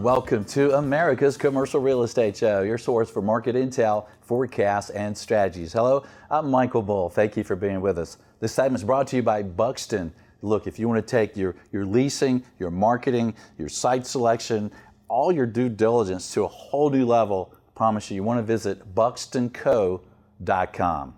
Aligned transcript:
Welcome 0.00 0.46
to 0.46 0.78
America's 0.78 1.36
Commercial 1.36 1.82
Real 1.82 2.02
Estate 2.02 2.38
Show, 2.38 2.62
your 2.62 2.78
source 2.78 3.10
for 3.10 3.20
market 3.20 3.54
intel, 3.56 4.06
forecasts, 4.22 4.88
and 4.88 5.14
strategies. 5.14 5.74
Hello, 5.74 6.06
I'm 6.30 6.50
Michael 6.50 6.80
Bull. 6.80 7.10
Thank 7.10 7.36
you 7.36 7.44
for 7.44 7.56
being 7.56 7.82
with 7.82 7.98
us. 7.98 8.16
This 8.38 8.54
segment 8.54 8.80
is 8.80 8.84
brought 8.86 9.08
to 9.08 9.16
you 9.16 9.22
by 9.22 9.42
Buxton. 9.42 10.14
Look, 10.42 10.66
if 10.66 10.78
you 10.78 10.88
want 10.88 11.06
to 11.06 11.10
take 11.10 11.36
your, 11.36 11.54
your 11.72 11.84
leasing, 11.84 12.42
your 12.58 12.70
marketing, 12.70 13.34
your 13.58 13.68
site 13.68 14.06
selection, 14.06 14.70
all 15.08 15.30
your 15.32 15.46
due 15.46 15.68
diligence 15.68 16.32
to 16.34 16.44
a 16.44 16.48
whole 16.48 16.90
new 16.90 17.04
level, 17.04 17.52
I 17.54 17.56
promise 17.74 18.10
you, 18.10 18.16
you 18.16 18.22
want 18.22 18.38
to 18.38 18.42
visit 18.42 18.94
buxtonco.com. 18.94 21.14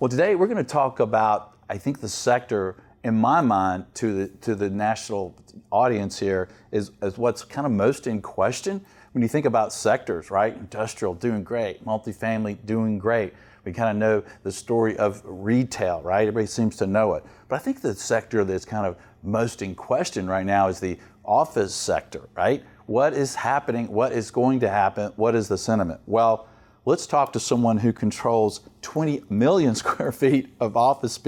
Well, 0.00 0.08
today 0.08 0.34
we're 0.34 0.48
going 0.48 0.58
to 0.58 0.64
talk 0.64 0.98
about, 1.00 1.56
I 1.68 1.78
think, 1.78 2.00
the 2.00 2.08
sector 2.08 2.76
in 3.04 3.14
my 3.14 3.40
mind 3.40 3.84
to 3.94 4.14
the 4.14 4.28
to 4.38 4.54
the 4.54 4.70
national 4.70 5.36
audience 5.70 6.18
here 6.18 6.48
is, 6.72 6.90
is 7.02 7.18
what's 7.18 7.44
kind 7.44 7.66
of 7.66 7.72
most 7.72 8.06
in 8.06 8.22
question 8.22 8.84
when 9.12 9.22
you 9.22 9.28
think 9.28 9.46
about 9.46 9.72
sectors, 9.72 10.30
right? 10.30 10.56
Industrial 10.56 11.14
doing 11.14 11.44
great, 11.44 11.84
multifamily 11.84 12.58
doing 12.64 12.98
great. 12.98 13.34
We 13.64 13.72
kind 13.72 13.90
of 13.90 13.96
know 13.96 14.22
the 14.42 14.52
story 14.52 14.96
of 14.98 15.22
retail, 15.24 16.02
right? 16.02 16.22
Everybody 16.22 16.46
seems 16.46 16.76
to 16.76 16.86
know 16.86 17.14
it. 17.14 17.24
But 17.48 17.56
I 17.56 17.58
think 17.58 17.80
the 17.80 17.94
sector 17.94 18.44
that's 18.44 18.64
kind 18.64 18.86
of 18.86 18.96
most 19.22 19.62
in 19.62 19.74
question 19.74 20.28
right 20.28 20.44
now 20.44 20.68
is 20.68 20.80
the 20.80 20.98
office 21.24 21.74
sector, 21.74 22.28
right? 22.36 22.62
What 22.86 23.14
is 23.14 23.34
happening? 23.34 23.88
What 23.88 24.12
is 24.12 24.30
going 24.30 24.60
to 24.60 24.68
happen? 24.68 25.12
What 25.16 25.34
is 25.34 25.48
the 25.48 25.56
sentiment? 25.56 26.00
Well, 26.06 26.46
let's 26.84 27.06
talk 27.06 27.32
to 27.32 27.40
someone 27.40 27.78
who 27.78 27.92
controls 27.92 28.60
20 28.82 29.22
million 29.30 29.74
square 29.74 30.12
feet 30.12 30.54
of 30.60 30.76
office 30.76 31.18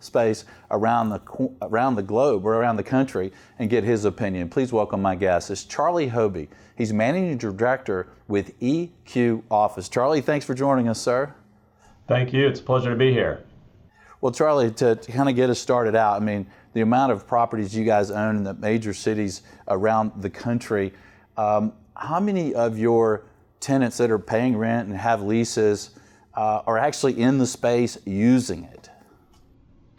space 0.00 0.44
around 0.70 1.08
the, 1.08 1.50
around 1.62 1.96
the 1.96 2.02
globe 2.02 2.44
or 2.44 2.54
around 2.54 2.76
the 2.76 2.82
country 2.82 3.32
and 3.58 3.70
get 3.70 3.84
his 3.84 4.04
opinion. 4.04 4.48
Please 4.48 4.72
welcome 4.72 5.00
my 5.00 5.14
guest. 5.14 5.50
It's 5.50 5.64
Charlie 5.64 6.10
Hobie. 6.10 6.48
He's 6.76 6.92
managing 6.92 7.38
director 7.38 8.08
with 8.28 8.58
EQ 8.60 9.42
Office. 9.50 9.88
Charlie, 9.88 10.20
thanks 10.20 10.44
for 10.44 10.54
joining 10.54 10.88
us, 10.88 11.00
sir. 11.00 11.34
Thank 12.06 12.32
you. 12.32 12.46
It's 12.46 12.60
a 12.60 12.62
pleasure 12.62 12.90
to 12.90 12.96
be 12.96 13.12
here. 13.12 13.44
Well, 14.20 14.32
Charlie, 14.32 14.70
to, 14.72 14.96
to 14.96 15.12
kind 15.12 15.28
of 15.28 15.36
get 15.36 15.50
us 15.50 15.58
started 15.58 15.94
out, 15.94 16.20
I 16.20 16.24
mean, 16.24 16.46
the 16.72 16.80
amount 16.80 17.12
of 17.12 17.26
properties 17.26 17.76
you 17.76 17.84
guys 17.84 18.10
own 18.10 18.36
in 18.36 18.44
the 18.44 18.54
major 18.54 18.94
cities 18.94 19.42
around 19.68 20.12
the 20.22 20.30
country, 20.30 20.92
um, 21.36 21.72
how 21.96 22.20
many 22.20 22.54
of 22.54 22.78
your 22.78 23.24
tenants 23.60 23.96
that 23.98 24.10
are 24.10 24.18
paying 24.18 24.56
rent 24.56 24.88
and 24.88 24.96
have 24.96 25.22
leases 25.22 25.90
uh, 26.34 26.62
are 26.66 26.78
actually 26.78 27.20
in 27.20 27.38
the 27.38 27.46
space 27.46 27.98
using 28.04 28.64
it? 28.64 28.90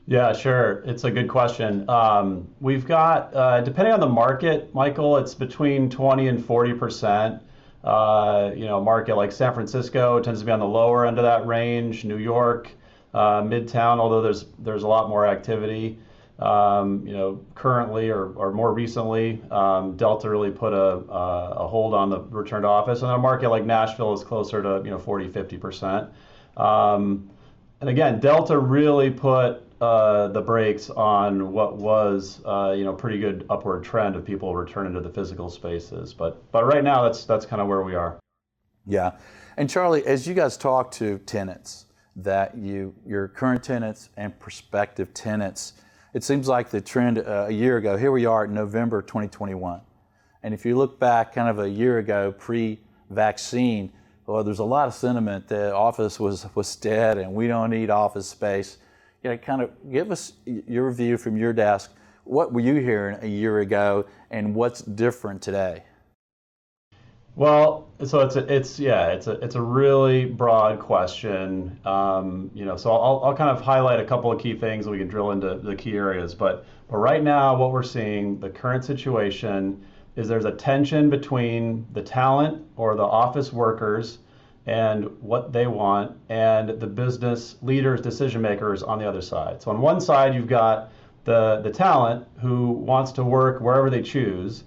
Yeah, 0.05 0.31
sure. 0.31 0.83
It's 0.85 1.03
a 1.03 1.11
good 1.11 1.27
question. 1.27 1.87
Um, 1.89 2.47
we've 2.61 2.85
got, 2.85 3.35
uh, 3.35 3.61
depending 3.61 3.93
on 3.93 3.99
the 3.99 4.07
market, 4.07 4.73
Michael, 4.73 5.17
it's 5.17 5.35
between 5.35 5.89
20 5.89 6.29
and 6.29 6.43
40 6.43 6.73
percent. 6.73 7.41
Uh, 7.83 8.51
you 8.55 8.65
know, 8.65 8.81
market 8.81 9.15
like 9.15 9.31
San 9.31 9.53
Francisco 9.53 10.19
tends 10.19 10.39
to 10.41 10.45
be 10.45 10.51
on 10.51 10.59
the 10.59 10.67
lower 10.67 11.05
end 11.05 11.17
of 11.17 11.23
that 11.23 11.45
range. 11.45 12.05
New 12.05 12.17
York, 12.17 12.69
uh, 13.13 13.41
Midtown, 13.41 13.99
although 13.99 14.21
there's 14.21 14.45
there's 14.59 14.83
a 14.83 14.87
lot 14.87 15.09
more 15.09 15.25
activity. 15.25 15.99
Um, 16.39 17.05
you 17.07 17.13
know, 17.13 17.43
currently 17.55 18.09
or, 18.09 18.31
or 18.33 18.51
more 18.51 18.71
recently, 18.71 19.41
um, 19.49 19.97
Delta 19.97 20.29
really 20.29 20.51
put 20.51 20.71
a, 20.71 20.77
a 20.77 21.67
hold 21.67 21.95
on 21.95 22.11
the 22.11 22.19
return 22.19 22.61
to 22.61 22.67
office. 22.67 23.01
And 23.01 23.09
a 23.09 23.17
market 23.17 23.49
like 23.49 23.65
Nashville 23.65 24.13
is 24.13 24.23
closer 24.23 24.61
to, 24.61 24.81
you 24.85 24.91
know, 24.91 24.99
40, 24.99 25.29
50%. 25.29 26.11
Um, 26.57 27.27
and 27.81 27.89
again, 27.89 28.19
Delta 28.19 28.57
really 28.59 29.09
put 29.09 29.66
uh, 29.79 30.27
the 30.29 30.41
brakes 30.41 30.89
on 30.89 31.51
what 31.51 31.77
was, 31.77 32.41
uh, 32.45 32.73
you 32.75 32.83
know, 32.83 32.93
pretty 32.93 33.19
good 33.19 33.45
upward 33.49 33.83
trend 33.83 34.15
of 34.15 34.25
people 34.25 34.55
returning 34.55 34.93
to 34.93 35.01
the 35.01 35.09
physical 35.09 35.49
spaces. 35.49 36.13
But, 36.13 36.51
but 36.51 36.65
right 36.65 36.83
now, 36.83 37.03
that's, 37.03 37.25
that's 37.25 37.45
kind 37.45 37.61
of 37.61 37.67
where 37.67 37.83
we 37.83 37.95
are. 37.95 38.19
Yeah. 38.85 39.11
And 39.57 39.69
Charlie, 39.69 40.05
as 40.05 40.27
you 40.27 40.33
guys 40.33 40.57
talk 40.57 40.91
to 40.91 41.19
tenants, 41.19 41.85
that 42.15 42.57
you, 42.57 42.95
your 43.05 43.27
current 43.27 43.63
tenants 43.63 44.09
and 44.17 44.37
prospective 44.39 45.13
tenants, 45.13 45.73
it 46.13 46.23
seems 46.23 46.47
like 46.47 46.69
the 46.69 46.81
trend 46.81 47.19
uh, 47.19 47.45
a 47.47 47.51
year 47.51 47.77
ago, 47.77 47.97
here 47.97 48.11
we 48.11 48.25
are 48.25 48.45
in 48.45 48.53
November 48.53 49.01
2021. 49.01 49.81
And 50.41 50.53
if 50.53 50.65
you 50.65 50.75
look 50.75 50.99
back 50.99 51.33
kind 51.33 51.49
of 51.49 51.59
a 51.59 51.69
year 51.69 51.99
ago, 51.99 52.33
pre 52.35 52.79
vaccine, 53.09 53.91
well, 54.25 54.43
there's 54.43 54.59
a 54.59 54.65
lot 54.65 54.87
of 54.87 54.93
sentiment 54.93 55.47
that 55.49 55.73
office 55.73 56.19
was, 56.19 56.47
was 56.55 56.75
dead 56.75 57.17
and 57.17 57.33
we 57.33 57.47
don't 57.47 57.69
need 57.69 57.89
office 57.89 58.27
space. 58.27 58.77
You 59.23 59.31
know, 59.31 59.37
kind 59.37 59.61
of 59.61 59.71
give 59.91 60.11
us 60.11 60.33
your 60.45 60.91
view 60.91 61.17
from 61.17 61.37
your 61.37 61.53
desk. 61.53 61.91
What 62.23 62.53
were 62.53 62.59
you 62.59 62.75
hearing 62.75 63.17
a 63.21 63.27
year 63.27 63.59
ago 63.59 64.05
and 64.29 64.53
what's 64.53 64.81
different 64.81 65.41
today? 65.41 65.83
Well, 67.37 67.87
so 68.03 68.21
it's 68.21 68.35
a, 68.35 68.51
it's 68.51 68.79
yeah, 68.79 69.09
it's 69.09 69.27
a 69.27 69.33
it's 69.43 69.53
a 69.53 69.61
really 69.61 70.25
broad 70.25 70.79
question. 70.79 71.79
Um, 71.85 72.49
you 72.55 72.65
know, 72.65 72.75
so 72.75 72.91
I'll 72.91 73.21
I'll 73.23 73.35
kind 73.35 73.51
of 73.51 73.61
highlight 73.61 73.99
a 73.99 74.05
couple 74.05 74.31
of 74.31 74.41
key 74.41 74.55
things 74.55 74.87
and 74.87 74.91
we 74.91 74.97
can 74.97 75.07
drill 75.07 75.31
into 75.31 75.55
the 75.55 75.75
key 75.75 75.95
areas. 75.95 76.33
But 76.33 76.65
but 76.89 76.97
right 76.97 77.21
now, 77.21 77.55
what 77.55 77.71
we're 77.71 77.83
seeing, 77.83 78.39
the 78.39 78.49
current 78.49 78.83
situation 78.83 79.83
is 80.15 80.27
there's 80.27 80.45
a 80.45 80.51
tension 80.51 81.11
between 81.11 81.85
the 81.93 82.01
talent 82.01 82.65
or 82.75 82.95
the 82.95 83.03
office 83.03 83.53
workers 83.53 84.17
and 84.67 85.05
what 85.21 85.51
they 85.51 85.65
want 85.65 86.15
and 86.29 86.69
the 86.69 86.87
business 86.87 87.55
leaders, 87.61 88.01
decision 88.01 88.41
makers 88.41 88.83
on 88.83 88.99
the 88.99 89.07
other 89.07 89.21
side. 89.21 89.61
So 89.61 89.71
on 89.71 89.81
one 89.81 89.99
side, 89.99 90.35
you've 90.35 90.47
got 90.47 90.91
the 91.23 91.61
the 91.63 91.71
talent 91.71 92.27
who 92.41 92.69
wants 92.69 93.11
to 93.13 93.23
work 93.23 93.59
wherever 93.59 93.89
they 93.89 94.01
choose 94.01 94.63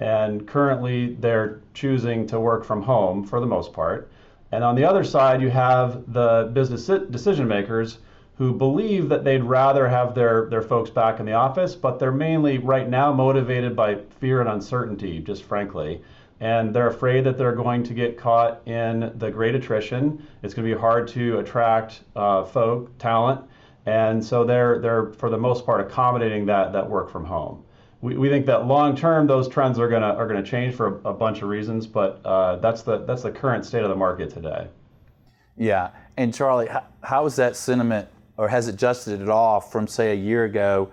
and 0.00 0.46
currently 0.46 1.14
they're 1.14 1.60
choosing 1.72 2.26
to 2.26 2.40
work 2.40 2.64
from 2.64 2.82
home 2.82 3.24
for 3.24 3.40
the 3.40 3.46
most 3.46 3.72
part. 3.72 4.10
And 4.52 4.62
on 4.62 4.74
the 4.74 4.84
other 4.84 5.04
side, 5.04 5.40
you 5.40 5.50
have 5.50 6.12
the 6.12 6.50
business 6.52 6.86
decision 7.10 7.48
makers 7.48 7.98
who 8.36 8.52
believe 8.52 9.08
that 9.08 9.24
they'd 9.24 9.44
rather 9.44 9.88
have 9.88 10.14
their, 10.14 10.46
their 10.50 10.62
folks 10.62 10.90
back 10.90 11.20
in 11.20 11.26
the 11.26 11.32
office, 11.32 11.74
but 11.74 11.98
they're 11.98 12.12
mainly 12.12 12.58
right 12.58 12.88
now 12.88 13.12
motivated 13.12 13.76
by 13.76 13.96
fear 14.20 14.40
and 14.40 14.48
uncertainty, 14.48 15.20
just 15.20 15.44
frankly. 15.44 16.02
And 16.44 16.74
they're 16.74 16.88
afraid 16.88 17.24
that 17.24 17.38
they're 17.38 17.54
going 17.54 17.82
to 17.84 17.94
get 17.94 18.18
caught 18.18 18.60
in 18.68 19.12
the 19.16 19.30
great 19.30 19.54
attrition. 19.54 20.26
It's 20.42 20.52
going 20.52 20.68
to 20.68 20.74
be 20.74 20.78
hard 20.78 21.08
to 21.08 21.38
attract 21.38 22.02
uh, 22.14 22.44
folk, 22.44 22.96
talent. 22.98 23.40
And 23.86 24.22
so 24.22 24.44
they're, 24.44 24.78
they're, 24.78 25.12
for 25.14 25.30
the 25.30 25.38
most 25.38 25.64
part, 25.64 25.80
accommodating 25.80 26.46
that, 26.46 26.72
that 26.72 26.88
work 26.88 27.10
from 27.10 27.24
home 27.24 27.64
we, 28.04 28.18
we 28.18 28.28
think 28.28 28.44
that 28.44 28.66
long 28.66 28.94
term 28.94 29.26
those 29.26 29.48
trends 29.48 29.78
are 29.78 29.88
gonna 29.88 30.12
are 30.14 30.26
gonna 30.26 30.42
change 30.42 30.74
for 30.74 31.00
a, 31.00 31.08
a 31.08 31.14
bunch 31.14 31.40
of 31.40 31.48
reasons, 31.48 31.86
but 31.86 32.20
uh, 32.26 32.56
that's 32.56 32.82
the 32.82 32.98
that's 32.98 33.22
the 33.22 33.30
current 33.30 33.64
state 33.64 33.82
of 33.82 33.88
the 33.88 33.96
market 33.96 34.28
today. 34.28 34.68
Yeah, 35.56 35.88
and 36.18 36.34
Charlie, 36.34 36.66
how, 36.66 36.84
how 37.02 37.24
is 37.24 37.36
that 37.36 37.56
sentiment, 37.56 38.08
or 38.36 38.48
has 38.48 38.68
it 38.68 38.74
adjusted 38.74 39.22
at 39.22 39.30
all 39.30 39.58
from 39.58 39.86
say 39.86 40.12
a 40.12 40.14
year 40.14 40.44
ago, 40.44 40.90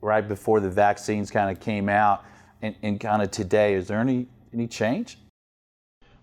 right 0.00 0.26
before 0.26 0.58
the 0.58 0.68
vaccines 0.68 1.30
kind 1.30 1.48
of 1.48 1.62
came 1.62 1.88
out, 1.88 2.24
and, 2.60 2.74
and 2.82 2.98
kind 2.98 3.22
of 3.22 3.30
today? 3.30 3.74
Is 3.74 3.86
there 3.86 4.00
any 4.00 4.26
any 4.52 4.66
change? 4.66 5.18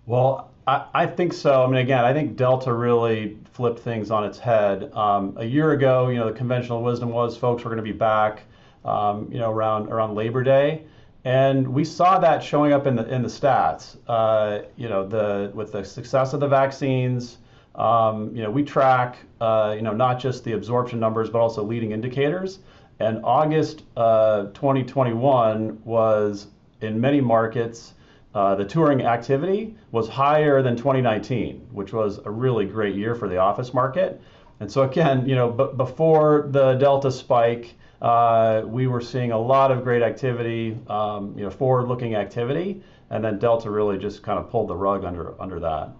Well, 0.06 0.52
I, 0.68 0.86
I, 0.94 1.06
think 1.08 1.34
so. 1.34 1.63
I 1.63 1.68
mean, 1.68 1.78
again, 1.78 2.03
I 2.03 2.13
think 2.13 2.38
Delta 2.38 2.72
really 2.74 3.38
flipped 3.53 3.80
things 3.80 4.12
on 4.12 4.24
its 4.24 4.38
head. 4.38 4.91
Um, 4.94 5.34
a 5.38 5.46
year 5.46 5.72
ago, 5.72 6.09
you 6.09 6.18
know, 6.18 6.28
the 6.28 6.38
conventional 6.38 6.84
wisdom 6.84 7.09
was 7.09 7.38
folks 7.38 7.63
were 7.63 7.69
going 7.69 7.84
to 7.84 7.91
be 7.91 7.97
back 7.97 8.44
um, 8.86 9.28
you 9.31 9.40
know, 9.40 9.52
around 9.52 9.90
around 9.90 10.16
Labor 10.16 10.44
Day, 10.44 10.84
and 11.24 11.68
we 11.68 11.84
saw 11.84 12.19
that 12.19 12.44
showing 12.44 12.72
up 12.72 12.86
in 12.86 12.96
the 12.96 13.12
in 13.12 13.24
the 13.24 13.27
stats. 13.27 13.98
Uh, 14.07 14.60
you 14.77 14.88
know, 14.88 15.06
the 15.06 15.51
with 15.56 15.72
the 15.72 15.83
success 15.83 16.33
of 16.33 16.39
the 16.39 16.48
vaccines, 16.48 17.38
um, 17.75 18.33
you 18.36 18.44
know, 18.44 18.51
we 18.51 18.63
track, 18.63 19.18
uh, 19.42 19.74
you 19.75 19.81
know, 19.81 19.94
not 19.94 20.19
just 20.19 20.44
the 20.44 20.54
absorption 20.54 21.00
numbers 21.00 21.30
but 21.30 21.39
also 21.39 21.63
leading 21.63 21.92
indicators. 21.92 22.60
And 23.00 23.19
August 23.25 23.83
uh, 23.98 24.45
2021 24.54 25.81
was 25.83 26.48
in 26.80 27.01
many 27.01 27.19
markets. 27.19 27.94
Uh, 28.36 28.54
the 28.54 28.66
touring 28.66 29.02
activity 29.02 29.74
was 29.92 30.10
higher 30.10 30.62
than 30.62 30.76
2019, 30.76 31.68
which 31.72 31.94
was 31.94 32.20
a 32.26 32.30
really 32.30 32.66
great 32.66 32.94
year 32.94 33.16
for 33.16 33.30
the 33.30 33.38
office 33.38 33.74
market. 33.74 34.22
And 34.60 34.70
so 34.70 34.84
again, 34.84 35.28
you 35.28 35.36
know, 35.36 35.50
b- 35.50 35.78
before 35.78 36.48
the 36.52 36.74
Delta 36.74 37.12
spike, 37.12 37.76
uh, 38.02 38.64
we 38.66 38.88
were 38.88 39.00
seeing 39.00 39.32
a 39.32 39.40
lot 39.40 39.72
of 39.72 39.86
great 39.86 40.02
activity, 40.02 40.78
um, 40.88 41.34
you 41.38 41.46
know, 41.46 41.50
forward-looking 41.50 42.16
activity, 42.16 42.84
and 43.10 43.24
then 43.24 43.40
Delta 43.40 43.70
really 43.70 43.98
just 43.98 44.22
kind 44.22 44.38
of 44.38 44.50
pulled 44.50 44.68
the 44.68 44.76
rug 44.76 45.06
under 45.06 45.42
under 45.42 45.62
that. 45.62 45.92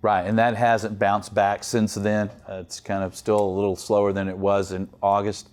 Right, 0.00 0.22
and 0.26 0.38
that 0.38 0.56
hasn't 0.56 0.98
bounced 0.98 1.34
back 1.34 1.62
since 1.62 1.94
then. 1.94 2.30
Uh, 2.48 2.54
it's 2.54 2.80
kind 2.80 3.04
of 3.04 3.14
still 3.14 3.38
a 3.38 3.52
little 3.54 3.76
slower 3.76 4.12
than 4.12 4.26
it 4.26 4.36
was 4.36 4.72
in 4.72 4.88
August. 5.02 5.50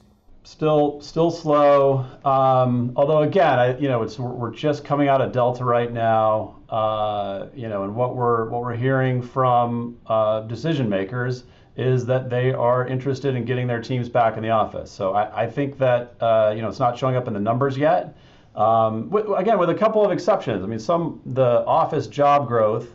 Still, 0.50 1.00
still 1.00 1.30
slow. 1.30 2.08
Um, 2.26 2.94
although 2.96 3.22
again, 3.22 3.60
I, 3.60 3.78
you 3.78 3.88
know, 3.88 4.02
it's 4.02 4.18
we're, 4.18 4.50
just 4.50 4.84
coming 4.84 5.08
out 5.08 5.22
of 5.22 5.32
Delta 5.32 5.64
right 5.64 5.94
now. 5.94 6.56
Uh, 6.68 7.50
you 7.54 7.70
know, 7.70 7.84
and 7.84 7.96
what 7.96 8.16
we're 8.16 8.50
what 8.50 8.62
we're 8.62 8.76
hearing 8.76 9.22
from 9.22 10.00
uh, 10.08 10.42
decision 10.42 10.90
makers 10.90 11.44
is 11.78 12.04
that 12.08 12.32
they 12.32 12.52
are 12.52 12.88
interested 12.88 13.36
in 13.36 13.46
getting 13.46 13.68
their 13.68 13.80
teams 13.80 14.10
back 14.10 14.38
in 14.38 14.44
the 14.44 14.50
office. 14.50 14.90
So 14.90 15.14
I, 15.14 15.44
I 15.44 15.48
think 15.48 15.78
that 15.78 16.16
uh, 16.20 16.52
you 16.56 16.64
know 16.64 16.68
it's 16.68 16.80
not 16.80 16.98
showing 16.98 17.16
up 17.16 17.28
in 17.28 17.36
the 17.36 17.40
numbers 17.40 17.78
yet. 17.78 18.18
Um, 18.56 19.08
with, 19.12 19.28
again, 19.38 19.60
with 19.60 19.70
a 19.70 19.76
couple 19.76 20.04
of 20.04 20.12
exceptions. 20.12 20.64
I 20.64 20.66
mean, 20.66 20.80
some 20.80 21.22
the 21.28 21.64
office 21.68 22.08
job 22.08 22.48
growth 22.48 22.88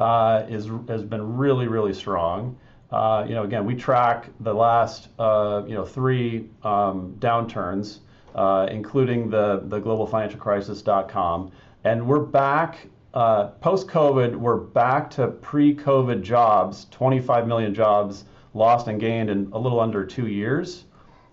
uh, 0.00 0.46
is 0.48 0.70
has 0.88 1.02
been 1.02 1.36
really 1.36 1.68
really 1.68 1.92
strong. 1.92 2.56
Uh, 2.92 3.24
you 3.26 3.34
know, 3.34 3.44
again, 3.44 3.64
we 3.64 3.74
track 3.74 4.26
the 4.40 4.52
last 4.52 5.08
uh, 5.18 5.62
you 5.66 5.74
know 5.74 5.84
three 5.84 6.50
um, 6.62 7.16
downturns, 7.18 8.00
uh, 8.34 8.66
including 8.70 9.30
the 9.30 9.62
the 9.64 9.78
global 9.78 10.06
financial 10.06 10.38
crisis.com, 10.38 11.50
and 11.84 12.06
we're 12.06 12.20
back 12.20 12.86
uh, 13.14 13.46
post 13.62 13.88
COVID. 13.88 14.36
We're 14.36 14.58
back 14.58 15.08
to 15.12 15.28
pre-COVID 15.28 16.22
jobs, 16.22 16.86
25 16.90 17.46
million 17.46 17.74
jobs 17.74 18.24
lost 18.54 18.88
and 18.88 19.00
gained 19.00 19.30
in 19.30 19.48
a 19.52 19.58
little 19.58 19.80
under 19.80 20.04
two 20.04 20.26
years. 20.26 20.84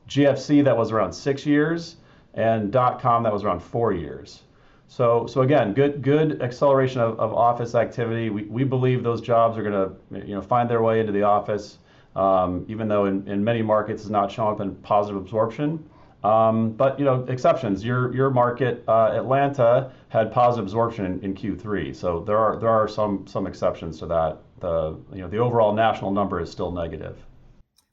GFC 0.08 0.64
that 0.64 0.78
was 0.78 0.92
around 0.92 1.12
six 1.12 1.46
years, 1.46 1.98
and 2.36 2.72
dot 2.72 3.02
com 3.02 3.24
that 3.24 3.34
was 3.34 3.44
around 3.44 3.60
four 3.60 3.92
years. 3.92 4.44
So, 4.90 5.28
so 5.28 5.42
again, 5.42 5.74
good 5.74 6.02
good 6.02 6.42
acceleration 6.42 7.00
of, 7.00 7.20
of 7.20 7.32
office 7.32 7.76
activity. 7.76 8.32
We, 8.32 8.44
we 8.46 8.64
believe 8.64 9.04
those 9.04 9.22
jobs 9.22 9.56
are 9.56 9.64
going 9.64 9.74
to 10.20 10.28
you 10.28 10.34
know 10.34 10.42
find 10.42 10.68
their 10.68 10.82
way 10.82 11.00
into 11.00 11.12
the 11.12 11.22
office, 11.22 11.78
um, 12.16 12.66
even 12.68 12.88
though 12.88 13.06
in, 13.06 13.26
in 13.28 13.44
many 13.44 13.62
markets 13.62 14.02
it's 14.02 14.10
not 14.10 14.32
showing 14.32 14.56
up 14.56 14.62
in 14.62 14.74
positive 14.78 15.22
absorption. 15.22 15.88
Um, 16.24 16.72
but 16.72 16.98
you 16.98 17.06
know 17.06 17.24
exceptions. 17.30 17.86
Your 17.86 18.14
your 18.16 18.32
market, 18.32 18.84
uh, 18.88 19.12
Atlanta, 19.14 19.92
had 20.10 20.32
positive 20.32 20.66
absorption 20.66 21.06
in, 21.06 21.24
in, 21.24 21.36
Q3. 21.36 21.96
So 21.96 22.22
there 22.22 22.40
are 22.40 22.58
there 22.58 22.70
are 22.70 22.88
some 22.88 23.28
some 23.28 23.46
exceptions 23.46 24.00
to 24.00 24.08
that. 24.08 24.40
The 24.60 24.98
you 25.14 25.22
know 25.22 25.28
the 25.28 25.38
overall 25.38 25.72
national 25.72 26.10
number 26.10 26.42
is 26.42 26.50
still 26.50 26.72
negative. 26.72 27.16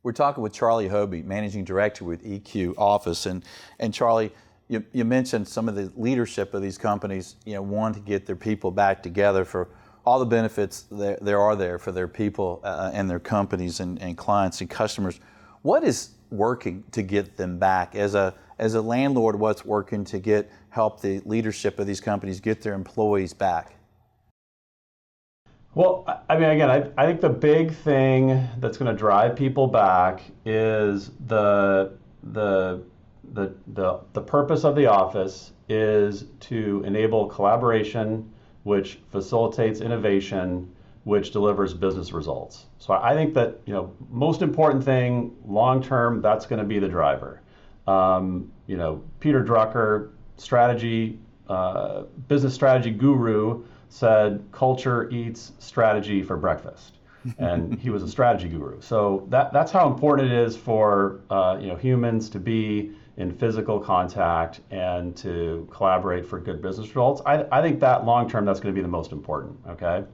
We're 0.02 0.12
talking 0.12 0.42
with 0.42 0.54
Charlie 0.54 0.88
Hobey, 0.88 1.22
managing 1.22 1.64
director 1.64 2.06
with 2.06 2.24
EQ 2.24 2.74
Office, 2.78 3.26
and 3.26 3.44
and 3.78 3.92
Charlie 3.92 4.32
you, 4.68 4.84
you 4.92 5.04
mentioned 5.04 5.46
some 5.46 5.68
of 5.68 5.74
the 5.74 5.92
leadership 5.96 6.54
of 6.54 6.62
these 6.62 6.78
companies, 6.78 7.36
you 7.44 7.54
know, 7.54 7.62
want 7.62 7.94
to 7.94 8.00
get 8.00 8.26
their 8.26 8.36
people 8.36 8.70
back 8.70 9.02
together 9.02 9.44
for 9.44 9.68
all 10.04 10.18
the 10.18 10.26
benefits 10.26 10.86
there, 10.90 11.18
there 11.20 11.40
are 11.40 11.56
there 11.56 11.78
for 11.78 11.92
their 11.92 12.08
people 12.08 12.60
uh, 12.64 12.90
and 12.94 13.10
their 13.10 13.18
companies 13.18 13.80
and, 13.80 14.00
and 14.00 14.16
clients 14.16 14.60
and 14.60 14.70
customers. 14.70 15.20
What 15.62 15.84
is 15.84 16.10
working 16.30 16.84
to 16.92 17.02
get 17.02 17.36
them 17.36 17.58
back 17.58 17.94
as 17.94 18.14
a 18.14 18.34
as 18.58 18.74
a 18.74 18.80
landlord? 18.80 19.38
What's 19.38 19.64
working 19.64 20.04
to 20.04 20.18
get 20.18 20.50
help 20.70 21.00
the 21.00 21.20
leadership 21.24 21.78
of 21.78 21.86
these 21.86 22.00
companies 22.00 22.40
get 22.40 22.62
their 22.62 22.74
employees 22.74 23.34
back? 23.34 23.74
Well, 25.74 26.24
I 26.28 26.38
mean, 26.38 26.48
again, 26.50 26.70
I, 26.70 26.90
I 26.96 27.04
think 27.04 27.20
the 27.20 27.28
big 27.28 27.74
thing 27.74 28.48
that's 28.58 28.78
going 28.78 28.90
to 28.90 28.96
drive 28.98 29.36
people 29.36 29.66
back 29.66 30.22
is 30.44 31.10
the 31.26 31.98
the 32.22 32.82
the, 33.32 33.54
the, 33.68 34.00
the 34.12 34.20
purpose 34.20 34.64
of 34.64 34.74
the 34.76 34.86
office 34.86 35.52
is 35.68 36.26
to 36.40 36.82
enable 36.84 37.26
collaboration, 37.26 38.30
which 38.62 38.98
facilitates 39.10 39.80
innovation, 39.80 40.70
which 41.04 41.30
delivers 41.30 41.72
business 41.72 42.12
results. 42.12 42.66
So 42.78 42.94
I 42.94 43.14
think 43.14 43.32
that 43.34 43.60
you 43.64 43.72
know 43.72 43.92
most 44.10 44.42
important 44.42 44.82
thing 44.84 45.36
long 45.46 45.80
term 45.82 46.20
that's 46.20 46.46
going 46.46 46.58
to 46.58 46.64
be 46.64 46.80
the 46.80 46.88
driver. 46.88 47.40
Um, 47.86 48.50
you 48.66 48.76
know 48.76 49.02
Peter 49.20 49.44
Drucker, 49.44 50.10
strategy 50.36 51.20
uh, 51.48 52.02
business 52.26 52.54
strategy 52.54 52.90
guru, 52.90 53.64
said 53.88 54.42
culture 54.50 55.08
eats 55.10 55.52
strategy 55.60 56.24
for 56.24 56.36
breakfast, 56.36 56.98
and 57.38 57.78
he 57.78 57.90
was 57.90 58.02
a 58.02 58.08
strategy 58.08 58.48
guru. 58.48 58.80
So 58.80 59.26
that 59.30 59.52
that's 59.52 59.70
how 59.70 59.88
important 59.88 60.32
it 60.32 60.36
is 60.36 60.56
for 60.56 61.20
uh, 61.30 61.56
you 61.60 61.68
know 61.68 61.76
humans 61.76 62.28
to 62.30 62.40
be 62.40 62.92
in 63.16 63.32
physical 63.32 63.80
contact 63.80 64.60
and 64.70 65.16
to 65.16 65.66
collaborate 65.72 66.26
for 66.26 66.38
good 66.38 66.60
business 66.60 66.88
results. 66.88 67.22
I, 67.24 67.46
I 67.50 67.62
think 67.62 67.80
that 67.80 68.04
long 68.04 68.28
term, 68.28 68.44
that's 68.44 68.60
going 68.60 68.74
to 68.74 68.78
be 68.78 68.82
the 68.82 68.88
most 68.88 69.12
important. 69.12 69.58
Okay. 69.68 70.04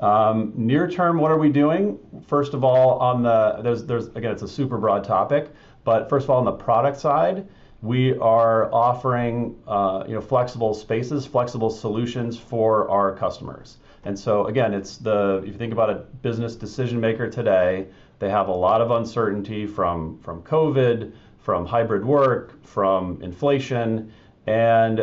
Um, 0.00 0.52
near 0.54 0.88
term, 0.88 1.18
what 1.18 1.30
are 1.30 1.38
we 1.38 1.50
doing? 1.50 1.98
First 2.26 2.54
of 2.54 2.62
all, 2.64 2.98
on 2.98 3.22
the 3.22 3.60
there's 3.62 3.84
there's 3.84 4.06
again, 4.08 4.30
it's 4.30 4.42
a 4.42 4.48
super 4.48 4.78
broad 4.78 5.04
topic, 5.04 5.50
but 5.84 6.08
first 6.08 6.24
of 6.24 6.30
all, 6.30 6.38
on 6.38 6.44
the 6.44 6.52
product 6.52 6.98
side, 6.98 7.48
we 7.82 8.16
are 8.18 8.72
offering 8.72 9.60
uh, 9.66 10.04
you 10.06 10.14
know 10.14 10.20
flexible 10.20 10.72
spaces, 10.72 11.26
flexible 11.26 11.70
solutions 11.70 12.38
for 12.38 12.88
our 12.88 13.14
customers. 13.16 13.78
And 14.04 14.16
so 14.16 14.46
again, 14.46 14.72
it's 14.72 14.98
the 14.98 15.42
if 15.42 15.48
you 15.48 15.58
think 15.58 15.72
about 15.72 15.90
a 15.90 15.96
business 16.22 16.54
decision 16.54 17.00
maker 17.00 17.28
today, 17.28 17.88
they 18.20 18.30
have 18.30 18.46
a 18.46 18.54
lot 18.54 18.80
of 18.80 18.92
uncertainty 18.92 19.66
from 19.66 20.18
from 20.20 20.42
COVID 20.42 21.12
from 21.48 21.64
hybrid 21.64 22.04
work, 22.04 22.62
from 22.62 23.18
inflation, 23.22 24.12
and 24.46 24.98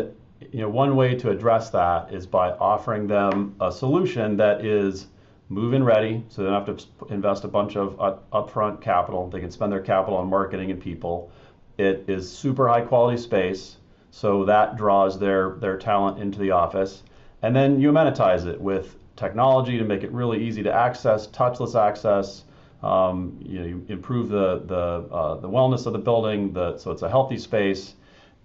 you 0.52 0.62
know 0.62 0.70
one 0.70 0.96
way 0.96 1.16
to 1.16 1.32
address 1.32 1.72
that 1.72 2.14
is 2.14 2.28
by 2.28 2.52
offering 2.52 3.08
them 3.08 3.56
a 3.62 3.72
solution 3.72 4.38
that 4.38 4.64
is 4.64 5.08
move-in 5.50 5.84
ready, 5.84 6.24
so 6.30 6.44
they 6.44 6.50
don't 6.52 6.68
have 6.68 6.78
to 6.78 7.12
invest 7.12 7.46
a 7.46 7.48
bunch 7.48 7.76
of 7.76 7.98
upfront 8.32 8.80
capital. 8.80 9.28
They 9.28 9.40
can 9.40 9.50
spend 9.50 9.72
their 9.72 9.82
capital 9.82 10.20
on 10.20 10.30
marketing 10.30 10.70
and 10.70 10.80
people. 10.80 11.32
It 11.80 12.06
is 12.08 12.32
super 12.32 12.68
high 12.68 12.82
quality 12.82 13.18
space, 13.18 13.78
so 14.12 14.46
that 14.46 14.78
draws 14.78 15.18
their 15.18 15.56
their 15.62 15.80
talent 15.80 16.20
into 16.20 16.38
the 16.38 16.52
office, 16.52 17.02
and 17.42 17.56
then 17.56 17.82
you 17.82 17.92
amenitize 17.92 18.46
it 18.46 18.62
with 18.62 18.98
technology 19.16 19.80
to 19.80 19.84
make 19.84 20.04
it 20.04 20.12
really 20.12 20.46
easy 20.46 20.62
to 20.62 20.72
access, 20.72 21.26
touchless 21.26 21.74
access 21.74 22.44
um, 22.84 23.38
you, 23.42 23.60
know, 23.60 23.66
you 23.66 23.86
improve 23.90 24.30
the 24.30 24.62
the, 24.66 25.14
uh, 25.14 25.36
the 25.36 25.50
wellness 25.50 25.86
of 25.86 25.94
the 25.94 26.00
building, 26.00 26.54
the, 26.54 26.78
so 26.78 26.92
it's 26.92 27.02
a 27.02 27.10
healthy 27.10 27.38
space, 27.38 27.96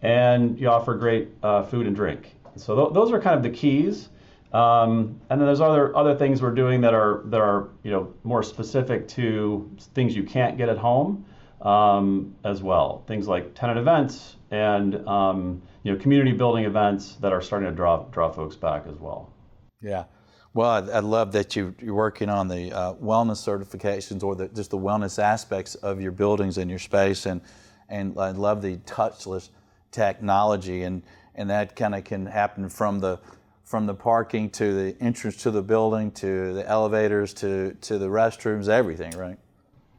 and 0.03 0.59
you 0.59 0.69
offer 0.69 0.95
great 0.95 1.29
uh, 1.43 1.63
food 1.63 1.87
and 1.87 1.95
drink. 1.95 2.35
So 2.57 2.75
th- 2.77 2.95
those 2.95 3.13
are 3.13 3.21
kind 3.21 3.37
of 3.37 3.43
the 3.43 3.51
keys. 3.51 4.09
Um, 4.53 5.21
and 5.31 5.41
then 5.41 5.47
there's 5.47 5.61
other 5.61 5.97
other 5.97 6.17
things 6.17 6.43
we're 6.43 6.55
doing 6.55 6.81
that 6.81 6.93
are 6.93 7.23
that 7.27 7.41
are 7.41 7.69
you 7.85 7.93
know 7.93 8.13
more 8.25 8.43
specific 8.43 9.07
to 9.09 9.71
things 9.95 10.17
you 10.17 10.25
can't 10.25 10.59
get 10.59 10.69
at 10.69 10.79
home 10.79 11.25
um, 11.63 12.35
as 12.45 12.63
well. 12.63 13.05
Things 13.07 13.29
like 13.29 13.55
tenant 13.55 13.79
events 13.79 14.37
and 14.51 15.07
um, 15.07 15.63
you 15.85 15.93
know 15.93 15.99
community 15.99 16.33
building 16.33 16.65
events 16.65 17.15
that 17.17 17.33
are 17.33 17.41
starting 17.41 17.69
to 17.69 17.75
draw 17.75 18.05
draw 18.11 18.31
folks 18.33 18.57
back 18.57 18.87
as 18.89 18.97
well. 18.97 19.33
Yeah. 19.81 20.05
Well, 20.53 20.69
I, 20.69 20.99
love 20.99 21.31
that 21.33 21.55
you, 21.55 21.77
are 21.87 21.95
working 21.95 22.29
on 22.29 22.49
the 22.49 22.73
uh, 22.73 22.95
wellness 22.95 23.39
certifications 23.39 24.25
or 24.25 24.35
the, 24.35 24.49
just 24.49 24.71
the 24.71 24.79
wellness 24.79 25.23
aspects 25.23 25.77
of 25.77 26.01
your 26.01 26.11
buildings 26.11 26.59
and 26.59 26.69
your 26.69 26.81
space, 26.81 27.27
and 27.27 27.41
and 27.89 28.19
I 28.19 28.33
love 28.33 28.61
the 28.61 28.79
touchless 28.79 29.51
technology, 29.93 30.83
and 30.83 31.03
and 31.37 31.49
that 31.51 31.77
kind 31.77 31.95
of 31.95 32.03
can 32.03 32.27
happen 32.27 32.69
from 32.69 32.99
the 32.99 33.21
from 33.63 33.87
the 33.87 33.95
parking 33.95 34.51
to 34.51 34.75
the 34.75 34.97
entrance 35.01 35.37
to 35.37 35.53
the 35.53 35.63
building 35.63 36.11
to 36.13 36.53
the 36.55 36.69
elevators 36.69 37.33
to 37.35 37.75
to 37.83 37.99
the 37.99 38.09
restrooms, 38.09 38.69
everything, 38.69 39.13
right? 39.17 39.39